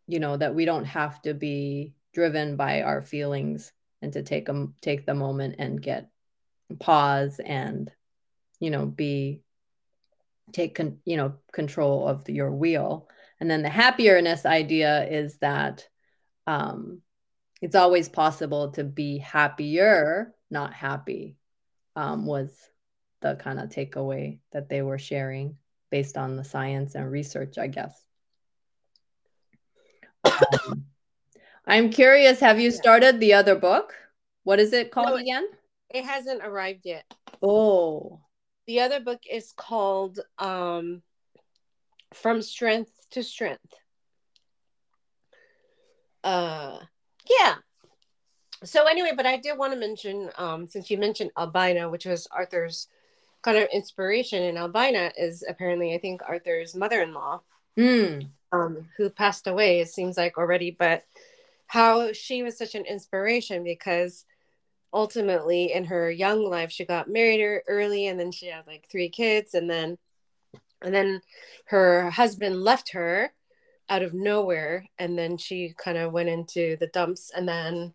[0.08, 4.46] you know, that we don't have to be driven by our feelings and to take
[4.46, 6.10] them take the moment and get
[6.80, 7.92] pause and
[8.60, 9.42] you know be
[10.54, 13.10] take con- you know control of the, your wheel.
[13.42, 15.86] And then the happierness idea is that
[16.48, 17.02] um,
[17.66, 21.36] it's always possible to be happier, not happy,
[21.96, 22.56] um, was
[23.22, 25.58] the kind of takeaway that they were sharing
[25.90, 28.00] based on the science and research, I guess.
[30.26, 30.86] Um,
[31.66, 33.96] I'm curious, have you started the other book?
[34.44, 35.48] What is it called no, again?
[35.90, 37.12] It hasn't arrived yet.
[37.42, 38.22] Oh.
[38.68, 41.02] The other book is called um,
[42.14, 43.74] From Strength to Strength.
[46.24, 46.78] Uh
[47.30, 47.56] yeah.
[48.64, 52.28] So anyway, but I did want to mention, um, since you mentioned Albina, which was
[52.32, 52.88] Arthur's
[53.42, 57.42] kind of inspiration, and Albina is apparently, I think, Arthur's mother-in-law,
[57.78, 58.28] mm.
[58.52, 59.82] um, who passed away.
[59.82, 61.04] It seems like already, but
[61.68, 64.26] how she was such an inspiration because
[64.94, 69.10] ultimately in her young life she got married early and then she had like three
[69.10, 69.98] kids and then
[70.82, 71.22] and then
[71.66, 73.34] her husband left her
[73.90, 77.94] out of nowhere and then she kind of went into the dumps and then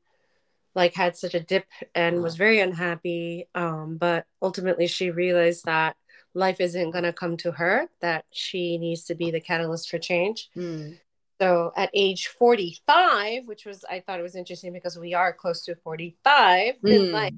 [0.75, 5.97] like had such a dip and was very unhappy um, but ultimately she realized that
[6.33, 9.99] life isn't going to come to her that she needs to be the catalyst for
[9.99, 10.97] change mm.
[11.41, 15.65] so at age 45 which was i thought it was interesting because we are close
[15.65, 16.89] to 45 mm.
[16.89, 17.35] in life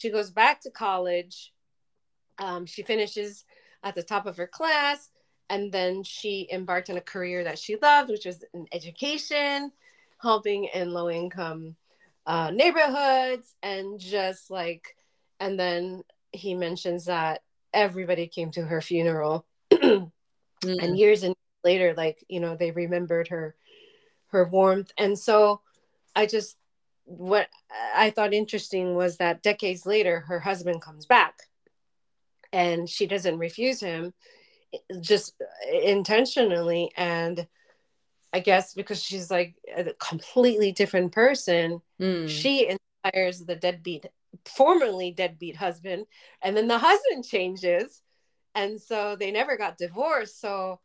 [0.00, 1.52] she goes back to college
[2.38, 3.44] um, she finishes
[3.82, 5.08] at the top of her class
[5.48, 9.70] and then she embarked on a career that she loved, which was in education,
[10.20, 11.76] helping in low income
[12.26, 14.96] uh, neighborhoods, and just like,
[15.38, 20.10] and then he mentions that everybody came to her funeral, mm.
[20.64, 23.54] and years and later, like you know, they remembered her,
[24.28, 25.60] her warmth, and so
[26.14, 26.56] I just
[27.04, 27.48] what
[27.94, 31.42] I thought interesting was that decades later, her husband comes back,
[32.52, 34.12] and she doesn't refuse him
[35.00, 35.34] just
[35.72, 37.46] intentionally and
[38.32, 42.28] i guess because she's like a completely different person mm.
[42.28, 44.06] she inspires the deadbeat
[44.44, 46.06] formerly deadbeat husband
[46.42, 48.02] and then the husband changes
[48.54, 50.80] and so they never got divorced so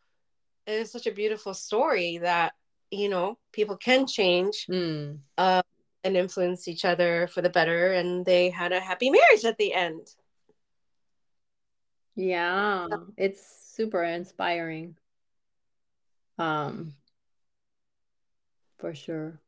[0.68, 2.54] it's such a beautiful story that
[2.92, 5.18] you know people can change mm.
[5.38, 5.62] uh,
[6.04, 9.74] and influence each other for the better and they had a happy marriage at the
[9.74, 10.08] end
[12.16, 13.42] yeah it's
[13.74, 14.96] super inspiring.
[16.38, 16.94] Um,
[18.78, 19.40] for sure.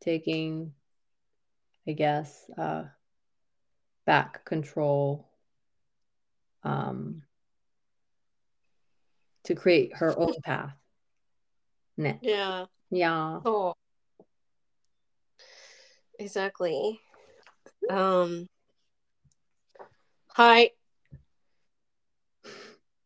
[0.00, 0.72] Taking,
[1.86, 2.84] I guess, uh,
[4.06, 5.28] back control
[6.64, 7.22] um,
[9.44, 10.74] to create her own path.
[12.22, 12.66] Yeah.
[12.90, 13.40] Yeah.
[13.44, 13.74] Oh.
[16.18, 17.00] Exactly.
[17.88, 18.48] Um,
[20.28, 20.70] hi,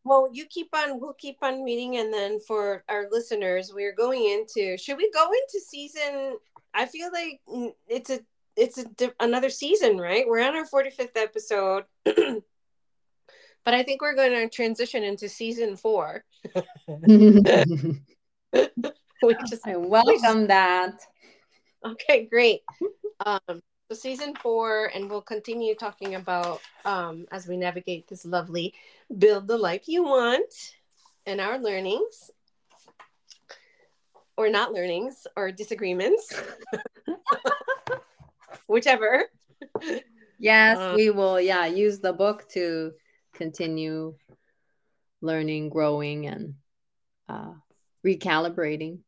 [0.05, 1.97] well, you keep on, we'll keep on meeting.
[1.97, 6.39] And then for our listeners, we're going into, should we go into season?
[6.75, 7.41] I feel like
[7.89, 8.21] it's a,
[8.57, 10.27] it's a, another season, right?
[10.29, 11.85] We're on our 45th episode.
[12.05, 16.25] but I think we're going to transition into season four.
[19.25, 21.01] we just, I welcome just, that.
[21.85, 22.61] Okay, great.
[23.25, 23.63] Um,
[23.95, 28.75] so season four, and we'll continue talking about um, as we navigate this lovely
[29.19, 30.75] build the life you want
[31.27, 32.31] and our learnings
[34.37, 36.35] or not learnings or disagreements,
[38.67, 39.27] whichever.
[40.39, 41.41] Yes, um, we will.
[41.41, 42.93] Yeah, use the book to
[43.33, 44.17] continue
[45.21, 46.55] learning, growing, and
[47.29, 47.53] uh,
[48.05, 48.99] recalibrating.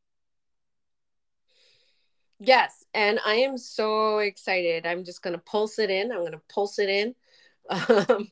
[2.38, 4.86] Yes, and I am so excited.
[4.86, 6.12] I'm just going to pulse it in.
[6.12, 7.14] I'm going to pulse it in.
[7.68, 8.30] Um,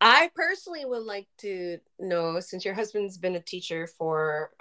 [0.00, 4.52] I personally would like to know since your husband's been a teacher for,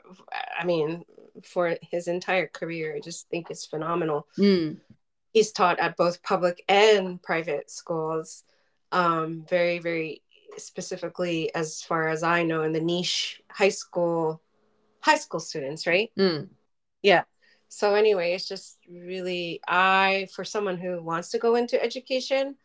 [0.59, 1.05] I mean,
[1.41, 4.27] for his entire career, I just think it's phenomenal.
[4.37, 4.81] Mm.
[5.31, 8.43] He's taught at both public and private schools,
[8.91, 10.21] um, very, very
[10.57, 14.41] specifically, as far as I know, in the niche high school,
[14.99, 16.11] high school students, right?
[16.19, 16.49] Mm.
[17.01, 17.23] Yeah
[17.69, 22.55] so anyway it's just really i for someone who wants to go into education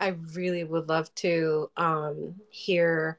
[0.00, 3.18] i really would love to um hear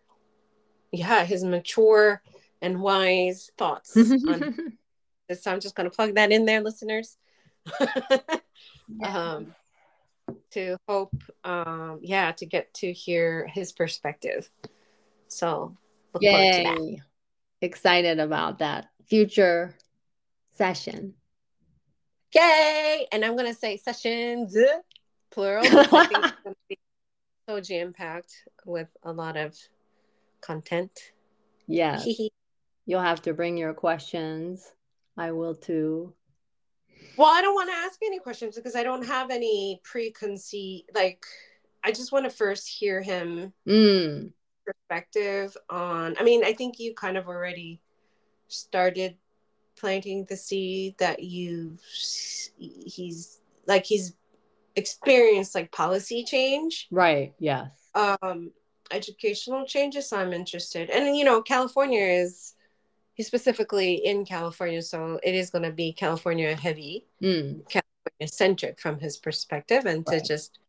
[0.92, 2.22] yeah his mature
[2.62, 3.96] and wise thoughts
[4.28, 4.56] on
[5.30, 5.44] this.
[5.44, 7.18] So i'm just going to plug that in there listeners.
[8.88, 9.34] Yeah.
[9.34, 9.56] um
[10.52, 14.50] to hope um yeah to get to hear his perspective.
[15.28, 15.76] So
[16.20, 17.02] Yay.
[17.62, 19.76] excited about that future
[20.54, 21.16] session
[22.36, 23.08] Yay!
[23.12, 24.56] And I'm going to say sessions,
[25.32, 25.64] plural.
[27.48, 28.34] so jam packed
[28.66, 29.56] with a lot of
[30.42, 30.92] content.
[31.68, 32.02] Yeah.
[32.86, 34.74] You'll have to bring your questions.
[35.18, 36.14] I will too.
[37.18, 41.26] Well, I don't want to ask any questions because I don't have any preconceived like
[41.84, 44.34] I just want to first hear him Mm.
[44.66, 47.80] perspective on I mean, I think you kind of already
[48.48, 49.18] started
[49.78, 51.78] planting the seed that you
[52.58, 54.14] he's like he's
[54.76, 57.34] experienced like policy change Right.
[57.40, 57.70] Yes.
[57.94, 58.52] um
[58.92, 62.54] educational changes so i'm interested and you know california is
[63.16, 67.64] he's specifically in california so it is going to be california heavy Mm.
[68.28, 70.22] centric from his perspective and Right.
[70.22, 70.60] to just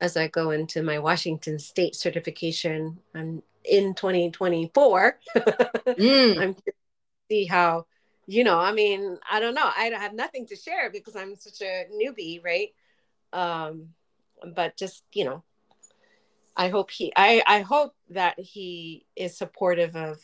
[0.00, 6.38] as i go into my washington state certification i'm in 2024 Mm.
[6.40, 6.56] i'm
[7.30, 7.86] see how
[8.26, 9.70] you know i mean i don't know.
[9.76, 12.72] I have nothing to share because i'm such a newbie right?
[13.32, 13.90] Um
[14.54, 15.42] but just you know
[16.56, 20.20] i hope he i i hope that he is supportive of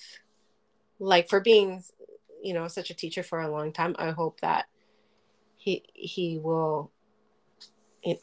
[0.99, 1.83] like for being
[2.43, 4.67] you know such a teacher for a long time i hope that
[5.57, 6.91] he he will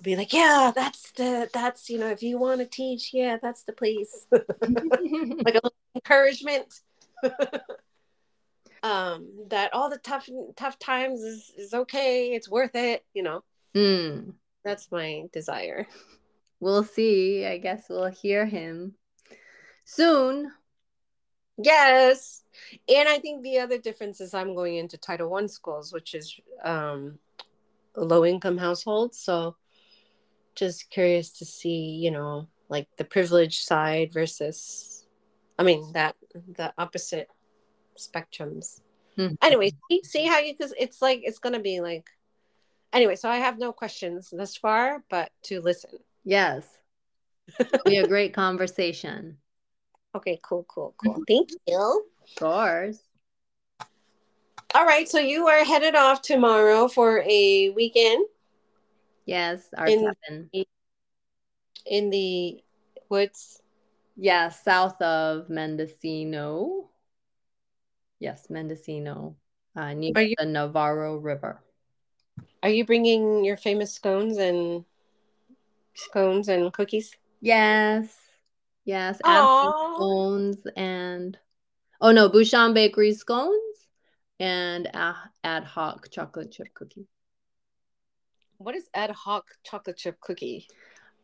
[0.02, 3.64] be like yeah that's the that's you know if you want to teach yeah that's
[3.64, 4.26] the place.
[4.32, 6.82] Like a little encouragement
[8.88, 13.44] um that all the tough tough times is is okay it's worth it you know
[13.76, 14.34] Mm.
[14.64, 15.86] that's my desire
[16.60, 17.46] We'll see.
[17.46, 18.96] I guess we'll hear him
[19.86, 20.52] soon.
[21.58, 22.44] yes
[22.88, 26.40] and i think the other difference is i'm going into title one schools which is
[26.64, 27.18] um
[27.96, 29.56] low income households so
[30.56, 35.06] just curious to see you know like the privileged side versus
[35.60, 36.16] i mean that
[36.60, 37.28] the opposite
[37.98, 38.82] spectrums
[39.18, 39.38] Mhm.
[39.42, 42.10] anyway see, see how you because it's like it's gonna be like
[42.94, 45.92] anyway so i have no questions thus far but to listen
[46.24, 46.68] Yes.
[47.86, 49.38] Be a great conversation.
[50.14, 53.00] okay cool cool cool thank you Of course.
[54.76, 58.26] all right so you are headed off tomorrow for a weekend
[59.26, 60.50] Yes, our In- seven.
[61.86, 62.62] in the
[63.10, 63.62] woods
[64.16, 66.90] Yeah, south of Mendocino.
[68.20, 69.36] Yes, Mendocino,
[69.76, 71.62] uh, near Are you- the Navarro River.
[72.64, 74.84] are you bringing your famous scones and
[75.96, 78.18] scones and cookies Yes,
[78.84, 79.20] yes.
[79.20, 81.38] Scones and
[82.02, 83.88] oh no, Bouchon Bakery scones
[84.40, 84.90] and
[85.44, 87.08] ad hoc chocolate chip cookie.
[88.58, 90.68] what is ad hoc chocolate chip cookie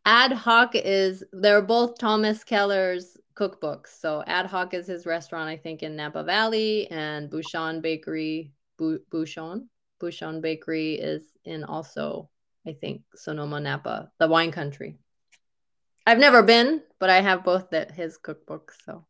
[0.05, 3.99] Ad hoc is they're both Thomas Keller's cookbooks.
[3.99, 9.69] So Ad hoc is his restaurant, I think, in Napa Valley, and Bouchon Bakery, Bouchon,
[9.99, 12.29] Bouchon Bakery is in also,
[12.67, 14.97] I think, Sonoma, Napa, the wine country.
[16.05, 18.73] I've never been, but I have both that his cookbooks.
[18.85, 19.05] So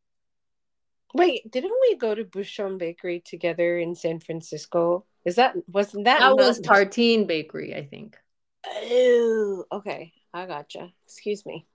[1.15, 5.05] Wait, didn't we go to Bouchon Bakery together in San Francisco?
[5.25, 8.17] Is that wasn't that that was Tartine Bakery, I think,
[8.65, 10.13] Oh, okay.
[10.33, 10.91] I gotcha.
[11.05, 11.67] Excuse me.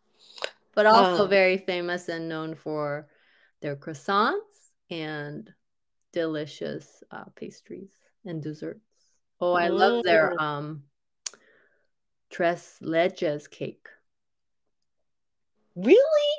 [0.79, 3.09] But also Um, very famous and known for
[3.63, 5.53] their croissants and
[6.13, 7.91] delicious uh, pastries
[8.25, 8.79] and desserts.
[9.41, 10.85] Oh, I love their um
[12.31, 13.89] tres leches cake.
[15.75, 16.33] Really?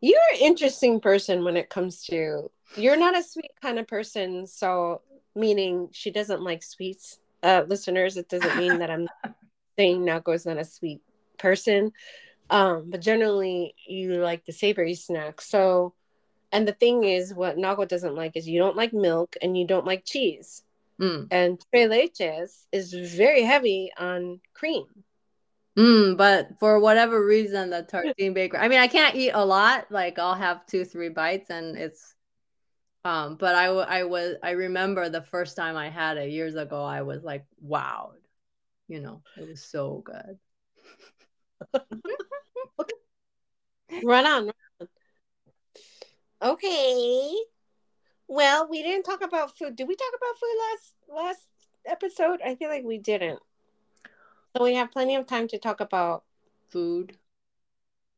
[0.00, 4.46] You're an interesting person when it comes to you're not a sweet kind of person,
[4.46, 5.02] so
[5.34, 7.18] meaning she doesn't like sweets.
[7.42, 9.10] Uh listeners, it doesn't mean that I'm
[9.78, 11.02] saying Naoko's not a sweet
[11.36, 11.92] person.
[12.50, 15.48] Um, but generally you like the savory snacks.
[15.48, 15.94] So
[16.54, 19.66] and the thing is what Naoko doesn't like is you don't like milk and you
[19.66, 20.62] don't like cheese.
[21.00, 21.26] Mm.
[21.32, 24.86] And tres leches is very heavy on cream.
[25.76, 28.60] Mm, but for whatever reason, the Tartine Bakery.
[28.60, 29.90] I mean, I can't eat a lot.
[29.90, 32.14] Like I'll have two, three bites, and it's.
[33.04, 36.82] Um, but I was, I remember the first time I had it years ago.
[36.82, 38.12] I was like, wow,
[38.86, 40.38] you know, it was so good.
[44.04, 44.44] Run on.
[44.46, 44.88] Run on.
[46.42, 47.34] Okay.
[48.28, 49.76] Well, we didn't talk about food.
[49.76, 51.48] Did we talk about food last last
[51.86, 52.40] episode?
[52.44, 53.40] I feel like we didn't.
[54.56, 56.24] So we have plenty of time to talk about
[56.68, 57.16] Food.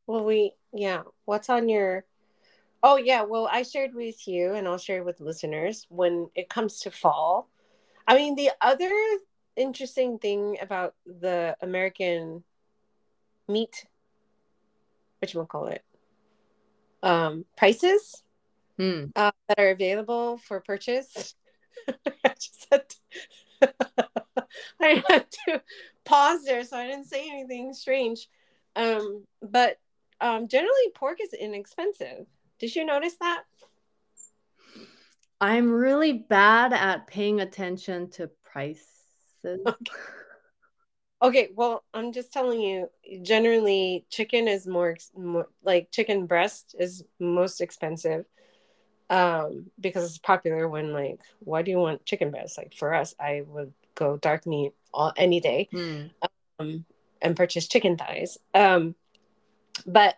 [0.07, 2.05] well we yeah, what's on your
[2.83, 6.79] Oh yeah, well I shared with you and I'll share with listeners when it comes
[6.81, 7.49] to fall.
[8.07, 8.91] I mean the other
[9.55, 12.43] interesting thing about the American
[13.47, 13.85] meat
[15.19, 15.83] what you call it
[17.03, 18.23] um prices
[18.79, 19.11] Mm.
[19.15, 21.33] uh, that are available for purchase.
[21.87, 23.73] I just had to,
[24.81, 25.61] I had to
[26.05, 28.29] pause there so I didn't say anything strange.
[28.75, 29.77] Um, but
[30.21, 32.27] um, generally, pork is inexpensive.
[32.59, 33.43] Did you notice that?
[35.41, 38.85] I'm really bad at paying attention to prices.
[39.45, 39.75] Okay,
[41.21, 42.89] well, I'm just telling you,
[43.21, 48.25] generally, chicken is more, more like chicken breast is most expensive
[49.09, 52.57] um, because it's popular when, like, why do you want chicken breast?
[52.57, 56.11] Like, for us, I would go dark meat all any day Mm.
[56.59, 56.85] um,
[57.21, 58.37] and purchase chicken thighs.
[58.53, 58.95] Um,
[59.85, 60.15] but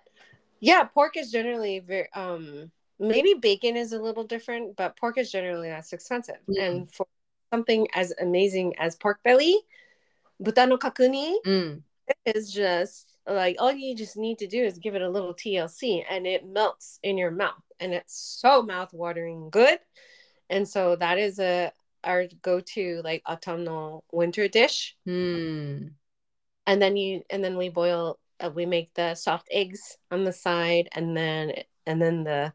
[0.59, 5.31] yeah, pork is generally very, um, maybe bacon is a little different, but pork is
[5.31, 6.39] generally less expensive.
[6.49, 6.61] Mm.
[6.61, 7.07] And for
[7.53, 9.57] something as amazing as pork belly,
[10.39, 11.81] 豚の角煮、mm.
[12.25, 16.03] is just like all you just need to do is give it a little TLC
[16.09, 19.79] and it melts in your mouth and it's so mouth watering good.
[20.49, 21.71] And so that is a
[22.03, 24.95] our go to like autumnal winter dish.
[25.07, 25.91] Mm.
[26.65, 30.33] And then you and then we boil uh, we make the soft eggs on the
[30.33, 31.53] side and then
[31.85, 32.53] and then the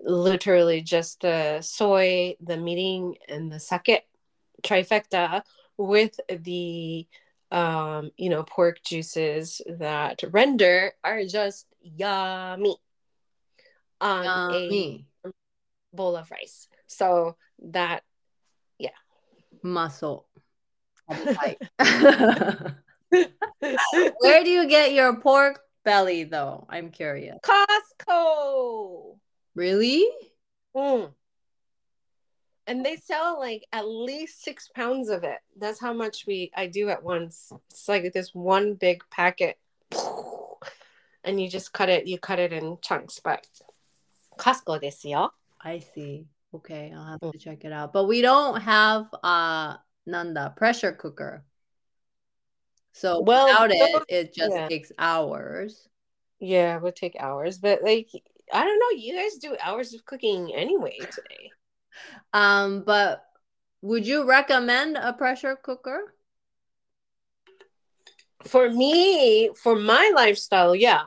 [0.00, 4.02] literally just the soy, the mirin and the sake
[4.62, 5.42] trifecta
[5.80, 7.06] with the
[7.50, 12.76] um you know pork juices that render are just yummy
[14.00, 15.04] on a
[15.92, 18.02] bowl of rice so that
[18.78, 18.90] yeah,
[19.62, 20.26] Muscle.
[24.20, 26.66] Where do you get your pork belly though?
[26.68, 27.38] I'm curious.
[27.44, 29.16] costco
[29.54, 30.08] Really?
[30.74, 31.12] Mm.
[32.66, 36.66] And they sell like at least six pounds of it that's how much we i
[36.66, 39.58] do at once it's like this one big packet
[41.24, 43.46] and you just cut it you cut it in chunks but
[44.38, 45.28] costco this yo
[45.62, 46.24] I see.
[46.54, 47.92] Okay, I'll have to check it out.
[47.92, 51.44] But we don't have uh nanda pressure cooker.
[52.92, 54.66] So Well, without it, it just yeah.
[54.66, 55.86] takes hours.
[56.40, 58.08] yeah it would take hours but like
[58.54, 61.50] i don't know you guys do hours of cooking anyway today
[62.32, 63.24] Um, but
[63.82, 66.14] would you recommend a pressure cooker?
[68.44, 71.02] for me for my lifestyle yeah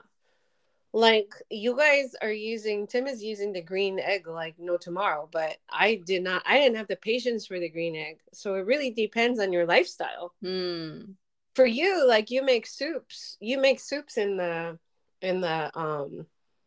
[0.94, 5.58] like you guys are using tim is using the green egg like no tomorrow but
[5.70, 8.92] i did not i didn't have the patience for the green egg so it really
[8.92, 11.14] depends on your lifestyle Hmm.
[11.56, 14.78] for you like you make soups you make soups in the
[15.22, 16.26] in the um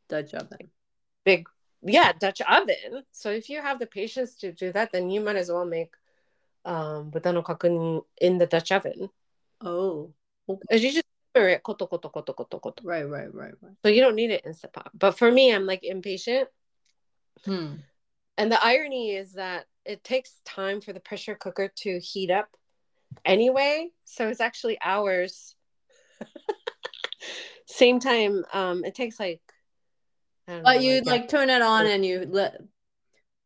[0.09, 0.71] Dutch oven.
[1.25, 1.49] big
[1.83, 3.05] yeah dutch oven.
[3.13, 5.95] So if you have the patience to do that then you might as well make
[6.65, 9.09] um buta no kakuni in the dutch oven.
[9.61, 10.13] Oh,
[10.71, 11.05] as you just
[11.35, 12.83] simmer it koto koto koto koto koto.
[12.85, 13.73] Right, right, right, right.
[13.83, 16.49] so you don't need it instant pot but for me i'm like impatient.
[17.45, 17.75] Hmm.
[18.39, 22.49] and the irony is that it takes time for the pressure cooker to heat up
[23.25, 23.89] anyway.
[24.05, 25.55] So it's actually hours.
[27.67, 29.41] Same time um it takes like
[30.47, 32.61] But know, you like, like turn it on and you let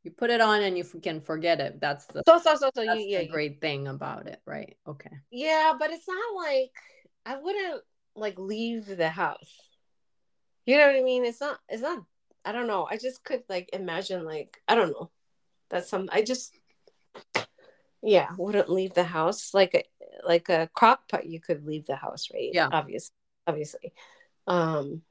[0.02, 1.80] you put it on and you can forget it.
[1.80, 4.76] That's the so so so so that's yeah the you- great thing about it, right?
[4.86, 5.10] Okay.
[5.30, 6.72] Yeah, but it's not like
[7.26, 7.82] I wouldn't
[8.16, 9.68] like leave the house.
[10.66, 11.24] You know what I mean?
[11.24, 12.04] It's not it's not
[12.44, 12.86] I don't know.
[12.90, 15.10] I just could like imagine like I don't know.
[15.68, 16.56] That's some I just
[18.02, 19.82] yeah, wouldn't leave the house like a
[20.26, 22.50] like a crock pot you could leave the house, right?
[22.52, 22.68] Yeah.
[22.72, 23.14] Obviously.
[23.46, 23.92] Obviously.
[24.46, 25.02] Um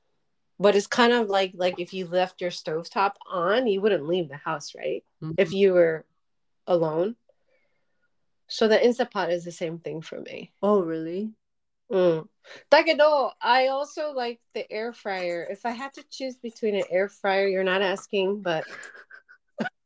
[0.60, 4.30] but it's kind of like like if you left your stovetop on you wouldn't leave
[4.30, 5.34] the house right mm-hmm.
[5.38, 6.06] if you were
[6.68, 7.16] alone
[8.48, 11.32] so the instapot is the same thing for me oh really
[11.92, 12.28] mm.
[13.42, 15.48] I also like the air fryer.
[15.50, 18.64] If I had to choose between an air fryer, you're not asking, but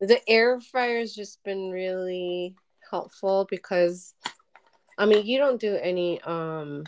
[0.00, 2.54] the air fryer has just been really
[2.90, 4.14] helpful because
[4.98, 6.84] I mean, you don't do any um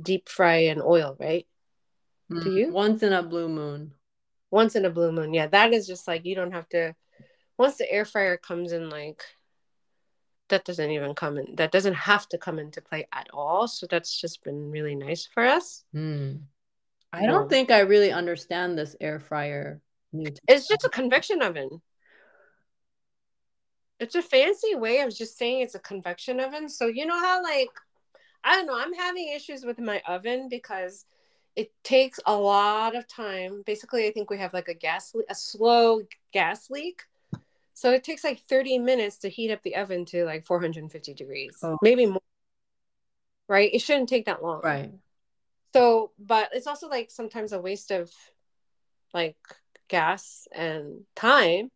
[0.00, 1.46] deep fry in oil, right?
[2.30, 2.68] Do you?
[2.68, 3.92] Mm, Once in a blue moon.
[4.50, 5.34] Once in a blue moon.
[5.34, 6.94] Yeah, that is just like you don't have to
[7.58, 9.22] once the air fryer comes in like
[10.48, 13.68] that doesn't even come in that doesn't have to come into play at all.
[13.68, 15.84] So that's just been really nice for us.
[15.92, 16.36] Hmm.
[17.12, 19.80] I don't think I really understand this air fryer.
[20.12, 21.80] It's just a convection oven.
[23.98, 26.68] It's a fancy way of just saying it's a convection oven.
[26.68, 27.70] So you know how like
[28.44, 31.04] I don't know, I'm having issues with my oven because
[31.58, 33.64] it takes a lot of time.
[33.66, 36.02] Basically, I think we have like a gas le- a slow
[36.32, 37.02] gas leak.
[37.74, 41.58] So it takes like 30 minutes to heat up the oven to like 450 degrees.
[41.64, 41.76] Oh.
[41.82, 42.20] Maybe more.
[43.48, 43.70] Right?
[43.74, 44.60] It shouldn't take that long.
[44.62, 44.92] Right.
[45.72, 48.08] So, but it's also like sometimes a waste of
[49.12, 49.36] like
[49.88, 51.72] gas and time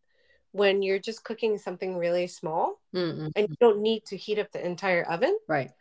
[0.53, 3.33] when you're just cooking something really small Mm-mm.
[3.35, 5.37] and you don't need to heat up the entire oven.
[5.49, 5.73] Right.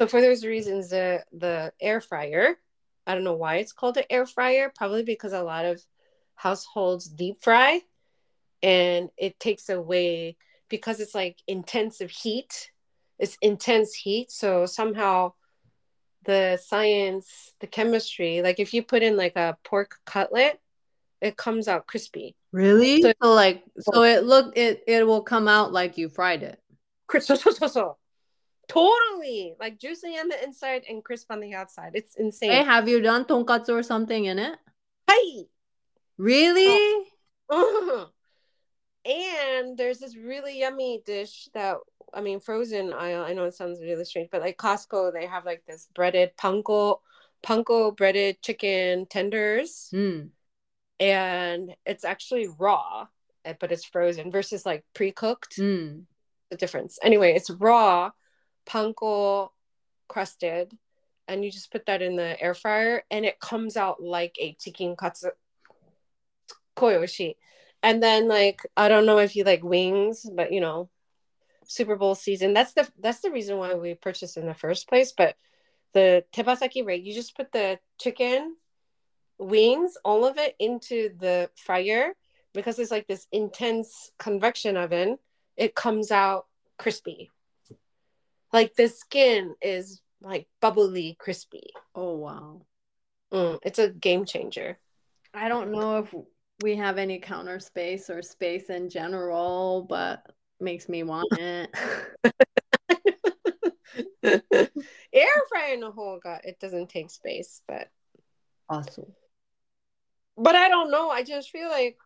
[0.00, 2.56] So for those reasons, the the air fryer,
[3.08, 4.70] I don't know why it's called an air fryer.
[4.76, 5.82] Probably because a lot of
[6.36, 7.80] households deep fry,
[8.62, 10.36] and it takes away
[10.68, 12.70] because it's like intensive heat.
[13.18, 15.32] It's intense heat, so somehow
[16.24, 20.60] the science, the chemistry, like if you put in like a pork cutlet,
[21.20, 22.36] it comes out crispy.
[22.52, 23.02] Really?
[23.02, 26.60] So, so like so it look it it will come out like you fried it.
[27.20, 27.97] So, so, so, so.
[28.68, 29.54] Totally.
[29.58, 31.92] Like juicy on the inside and crisp on the outside.
[31.94, 32.50] It's insane.
[32.50, 34.58] Hey, have you done tonkatsu or something in it?
[35.08, 35.46] Hey.
[36.18, 37.06] Really?
[37.48, 38.06] Uh-huh.
[39.04, 41.78] And there's this really yummy dish that
[42.12, 42.92] I mean frozen.
[42.92, 46.36] I I know it sounds really strange, but like Costco, they have like this breaded
[46.36, 46.98] panko,
[47.42, 50.28] panko breaded chicken tenders, mm.
[51.00, 53.06] and it's actually raw,
[53.44, 55.56] eh, but it's frozen versus like pre cooked.
[55.56, 56.04] Mm.
[56.50, 56.98] The difference.
[57.02, 58.10] Anyway, it's raw,
[58.68, 59.50] panko
[60.08, 60.76] crusted,
[61.26, 64.54] and you just put that in the air fryer, and it comes out like a
[64.54, 65.30] chicken katsu
[66.76, 67.36] koyoshi.
[67.82, 70.90] And then like I don't know if you like wings, but you know,
[71.66, 72.54] Super Bowl season.
[72.54, 75.12] That's the that's the reason why we purchased in the first place.
[75.16, 75.36] But
[75.92, 78.56] the tebasaki right, you just put the chicken
[79.38, 82.14] wings, all of it into the fryer
[82.54, 85.18] because it's like this intense convection oven.
[85.56, 86.46] It comes out
[86.78, 87.30] crispy.
[88.52, 91.70] Like the skin is like bubbly crispy.
[91.94, 92.62] Oh wow.
[93.32, 94.78] Mm, it's a game changer.
[95.34, 96.14] I don't know if
[96.62, 100.22] we have any counter space or space in general, but
[100.60, 101.70] makes me want it.
[105.12, 107.88] Air fryer in the whole god, it doesn't take space, but
[108.68, 109.12] awesome.
[110.36, 111.10] But I don't know.
[111.10, 111.96] I just feel like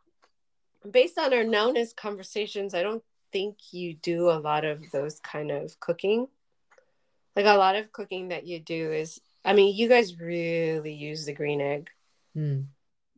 [0.90, 5.51] based on our Naoness conversations, I don't think you do a lot of those kind
[5.51, 6.27] of cooking.
[7.35, 11.25] Like a lot of cooking that you do is I mean, you guys really use
[11.25, 11.89] the green egg.
[12.35, 12.65] Mm.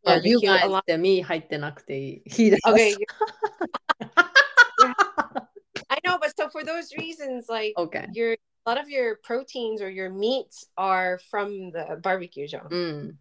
[0.06, 2.22] Yeah, you guys って身入ってなくていい。
[2.26, 2.70] いいです。
[2.70, 2.96] Okay.
[5.90, 8.08] I know, but so for those reasons, like okay.
[8.14, 12.70] your a lot of your proteins or your meats are from the barbecue John.
[12.70, 13.18] Mm.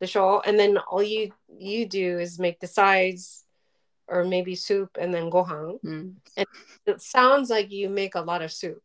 [0.00, 3.44] The show, and then all you you do is make the sides
[4.11, 5.79] or maybe soup and then gohan.
[5.81, 6.15] Mm.
[6.35, 6.47] And
[6.85, 8.83] it sounds like you make a lot of soup.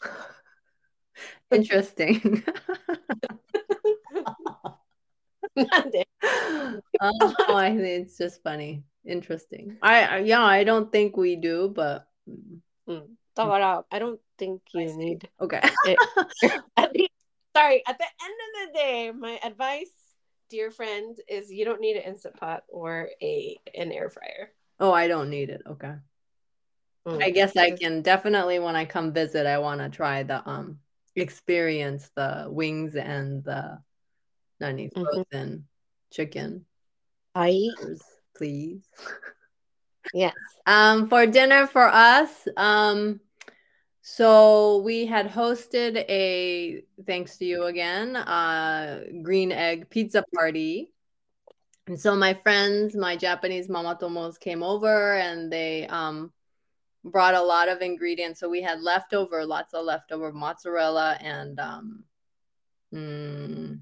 [1.50, 2.42] Interesting.
[5.58, 8.82] oh, I think it's just funny.
[9.04, 9.76] Interesting.
[9.82, 12.60] I yeah, I don't think we do, but mm.
[13.36, 15.28] I don't think you need.
[15.40, 15.60] Okay.
[16.76, 17.12] at least,
[17.56, 17.82] sorry.
[17.86, 19.90] At the end of the day, my advice,
[20.48, 24.50] dear friend, is you don't need an instant pot or a an air fryer.
[24.80, 25.62] Oh, I don't need it.
[25.66, 25.94] Okay.
[27.06, 27.22] Mm.
[27.22, 30.78] I guess I can definitely when I come visit, I want to try the um
[31.16, 33.78] experience the wings and the
[34.60, 35.02] nani mm-hmm.
[35.02, 35.60] frozen mm-hmm.
[36.12, 36.64] chicken.
[37.34, 37.70] I
[38.36, 38.82] please.
[40.14, 40.34] yes.
[40.66, 43.20] Um, for dinner for us, um,
[44.10, 50.90] so we had hosted a thanks to you again, uh, green egg pizza party.
[51.86, 56.32] And so my friends, my Japanese mamatomos came over and they um
[57.04, 58.40] brought a lot of ingredients.
[58.40, 62.04] So we had leftover, lots of leftover mozzarella and um
[62.94, 63.78] mm,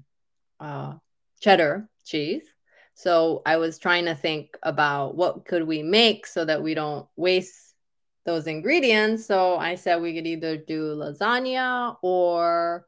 [0.59, 0.93] uh,
[1.39, 2.43] cheddar cheese.
[2.95, 7.07] So I was trying to think about what could we make so that we don't
[7.15, 7.66] waste
[8.27, 9.25] those ingredients.
[9.25, 12.85] So I said we could either do lasagna or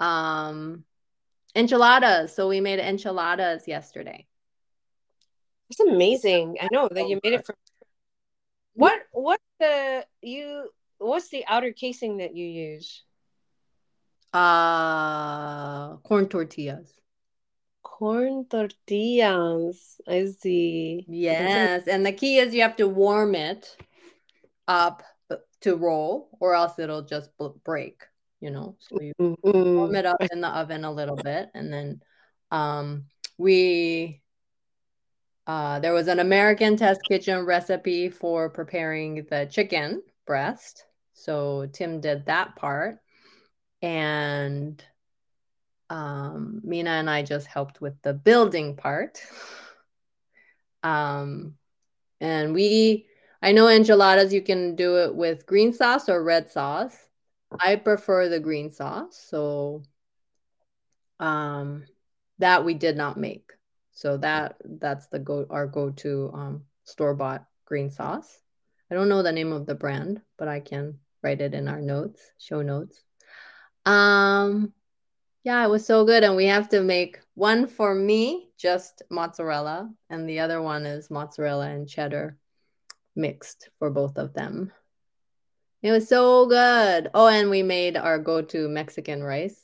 [0.00, 0.82] um,
[1.54, 2.34] enchiladas.
[2.34, 4.26] So we made enchiladas yesterday.
[5.70, 6.56] It's amazing.
[6.60, 7.54] I know that you made it from
[8.72, 13.02] what what the you what's the outer casing that you use?
[14.32, 16.98] Uh corn tortillas
[17.98, 20.00] corn tortillas.
[20.06, 21.04] I see.
[21.08, 21.88] Yes.
[21.88, 23.76] And the key is you have to warm it
[24.68, 25.02] up
[25.62, 27.30] to roll, or else it'll just
[27.64, 28.02] break,
[28.40, 28.76] you know.
[28.78, 29.76] So you mm-hmm.
[29.76, 31.48] warm it up in the oven a little bit.
[31.54, 32.02] And then
[32.50, 33.06] um,
[33.38, 34.20] we,
[35.46, 40.84] uh, there was an American Test Kitchen recipe for preparing the chicken breast.
[41.14, 42.98] So Tim did that part.
[43.82, 44.82] And
[45.90, 49.20] um, Mina and I just helped with the building part.
[50.80, 51.54] Um,
[52.20, 53.07] and we,
[53.40, 56.96] I know enchiladas, you can do it with green sauce or red sauce.
[57.60, 59.16] I prefer the green sauce.
[59.28, 59.82] So
[61.20, 61.84] um,
[62.38, 63.52] that we did not make.
[63.92, 68.40] So that that's the go our go-to um, store-bought green sauce.
[68.90, 71.80] I don't know the name of the brand, but I can write it in our
[71.80, 73.02] notes, show notes.
[73.84, 74.72] Um,
[75.42, 76.24] yeah, it was so good.
[76.24, 81.10] And we have to make one for me just mozzarella, and the other one is
[81.10, 82.36] mozzarella and cheddar
[83.18, 84.72] mixed for both of them.
[85.82, 87.10] It was so good.
[87.14, 89.60] Oh, and we made our go-to Mexican rice.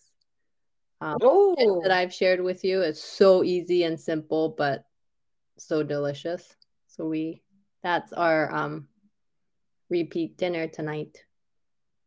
[1.00, 2.82] Um, Oh, that I've shared with you.
[2.82, 4.84] It's so easy and simple, but
[5.59, 6.55] so delicious.
[6.88, 7.42] So we
[7.82, 8.88] that's our um
[9.90, 11.24] repeat dinner tonight.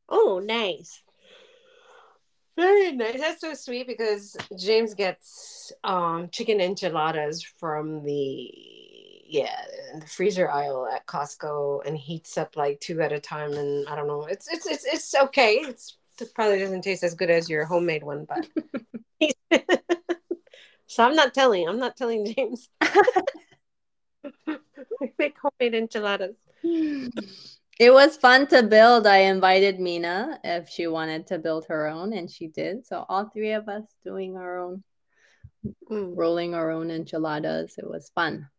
[0.10, 1.04] oh, nice.
[2.56, 3.20] Very nice.
[3.20, 8.52] That's so sweet because James gets um chicken enchiladas from the
[9.28, 9.62] yeah
[10.00, 13.96] the freezer aisle at Costco and heats up like two at a time and I
[13.96, 14.26] don't know.
[14.26, 15.56] It's it's it's it's okay.
[15.56, 18.48] It's it probably doesn't taste as good as your homemade one, but
[20.88, 21.68] so I'm not telling.
[21.68, 22.70] I'm not telling James.
[24.48, 24.58] I
[25.20, 26.38] make homemade enchiladas.
[27.80, 29.06] It was fun to build.
[29.06, 32.88] I invited Mina if she wanted to build her own, and she did.
[32.88, 34.84] So all three of us doing our own,
[35.90, 36.14] Mm.
[36.16, 37.76] rolling our own enchiladas.
[37.78, 38.50] It was fun.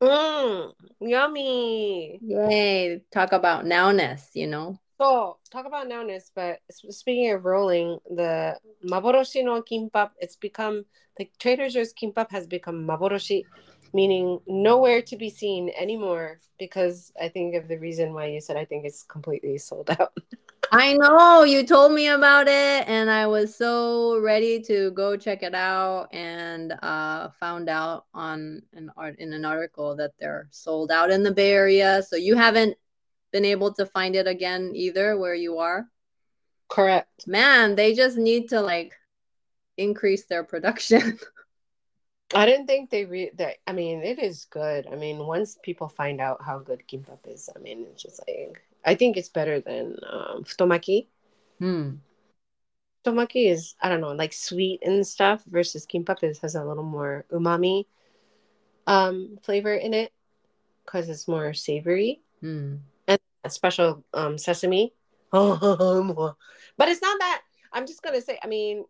[0.00, 2.20] Mm, yummy.
[2.22, 3.02] Yay!
[3.10, 4.78] Talk about Naoness, you know.
[5.00, 10.84] So talk about Naoness, but speaking of rolling, the maboroshi no kimbap, it's become
[11.16, 13.44] the Trader Joe's kimbap has become maboroshi,
[13.92, 16.40] meaning nowhere to be seen anymore.
[16.58, 20.16] Because I think of the reason why you said I think it's completely sold out.
[20.70, 25.42] I know you told me about it, and I was so ready to go check
[25.42, 30.90] it out, and uh, found out on an art in an article that they're sold
[30.90, 32.02] out in the Bay Area.
[32.06, 32.76] So you haven't
[33.32, 35.86] been able to find it again either where you are.
[36.68, 37.26] Correct.
[37.26, 38.94] Man, they just need to like
[39.76, 41.18] increase their production.
[42.34, 43.56] I didn't think they re that.
[43.66, 44.86] I mean, it is good.
[44.86, 48.62] I mean, once people find out how good kimbap is, I mean, it's just like
[48.84, 51.06] I think it's better than um, futomaki.
[51.58, 51.90] hmm.
[53.04, 56.84] Futomaki is I don't know, like sweet and stuff versus kimbap is has a little
[56.84, 57.86] more umami
[58.86, 60.12] um flavor in it
[60.84, 62.20] because it's more savory.
[62.40, 62.76] Hmm.
[63.44, 64.92] A special um sesame.
[65.30, 67.42] but it's not that.
[67.72, 68.38] I'm just gonna say.
[68.42, 68.84] I mean,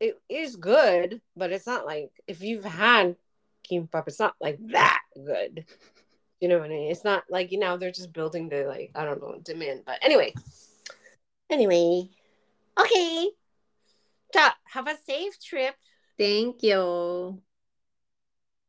[0.00, 3.16] it is good, but it's not like if you've had
[3.68, 5.64] kimbap, it's not like that good.
[6.40, 6.90] You know what I mean?
[6.90, 9.82] It's not like you know they're just building the like I don't know demand.
[9.84, 10.34] But anyway,
[11.50, 12.08] anyway,
[12.78, 13.30] okay.
[14.32, 15.74] Ta, have a safe trip.
[16.18, 17.40] Thank you.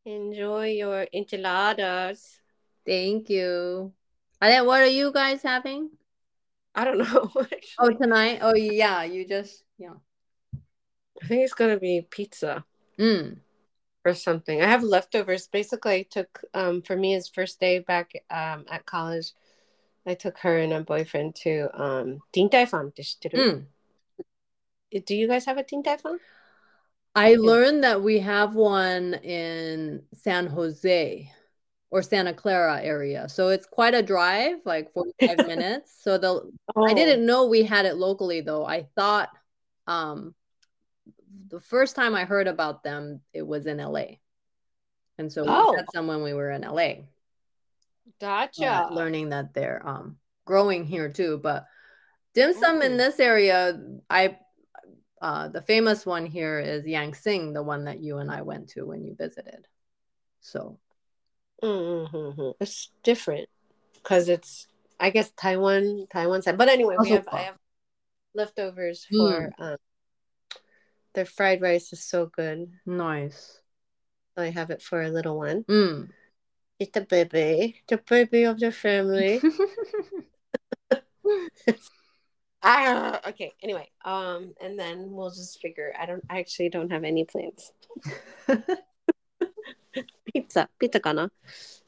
[0.06, 2.40] Enjoy your enchiladas.
[2.86, 3.94] Thank you.
[4.42, 5.90] And then what are you guys having?
[6.74, 7.32] I don't know.
[7.80, 8.40] Oh, tonight?
[8.42, 9.04] Oh, yeah.
[9.04, 9.94] You just, yeah.
[11.22, 12.64] I think it's gonna be pizza.
[12.98, 13.38] Mm.
[14.06, 14.62] Or something.
[14.62, 15.48] I have leftovers.
[15.48, 19.34] Basically, I took um for me his first day back um at college.
[20.06, 22.92] I took her and a boyfriend to um Din Tai Fung.
[22.92, 23.66] Mm.
[25.06, 26.20] Do you guys have a Din Tai Fung?
[27.16, 31.32] I learned that we have one in San Jose
[31.92, 33.28] or Santa Clara area.
[33.28, 35.94] So it's quite a drive, like 45 minutes.
[36.02, 36.86] So the Oh.
[36.86, 38.66] I didn't know we had it locally though.
[38.66, 39.30] I thought
[39.88, 40.36] um
[41.50, 44.20] the first time I heard about them, it was in LA.
[45.18, 45.72] And so Oh.
[45.72, 47.06] we had some when we were in LA.
[48.20, 48.66] Gotcha.
[48.66, 51.40] uh, learning that they're um growing here too.
[51.42, 51.66] But
[52.34, 52.98] dim sum in Mm.
[52.98, 54.38] this area, I
[55.22, 58.70] uh the famous one here is Yank Sing, the one that you and I went
[58.70, 59.68] to when you visited.
[60.42, 60.80] So
[61.62, 62.52] Mm-hmm.
[62.62, 63.50] It's different
[63.96, 64.68] because it's
[65.00, 66.58] I guess Taiwan Taiwan side.
[66.58, 67.58] But anyway, we have I have
[68.34, 69.18] leftovers Mm.
[69.18, 69.78] for um
[71.20, 72.72] their fried rice is so good.
[72.86, 73.60] nice.
[74.38, 75.66] I have it for a little one.
[75.68, 76.16] Mm.
[76.80, 79.44] It's the baby, the baby of the family.
[82.62, 83.54] Ah, okay.
[83.64, 85.94] Anyway, um, and then we'll just figure.
[85.98, 86.24] I don't.
[86.30, 87.72] I actually don't have any plans.
[90.28, 91.32] Pizza, pizza, kana.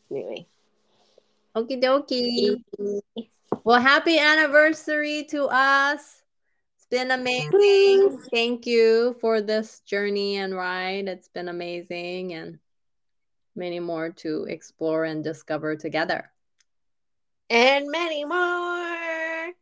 [0.09, 0.47] Anyway.
[1.51, 2.63] Okie dokie.
[3.65, 6.20] Well, happy anniversary to us.
[6.91, 8.19] It's been amazing.
[8.33, 11.07] Thank you for this journey and ride.
[11.07, 12.59] It's been amazing and
[13.55, 16.29] many more to explore and discover together.
[17.49, 19.53] And many more.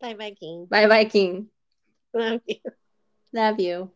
[0.00, 0.66] Bye, Viking.
[0.68, 1.46] Bye, Viking.
[2.12, 2.56] Love you.
[3.32, 3.92] Love you.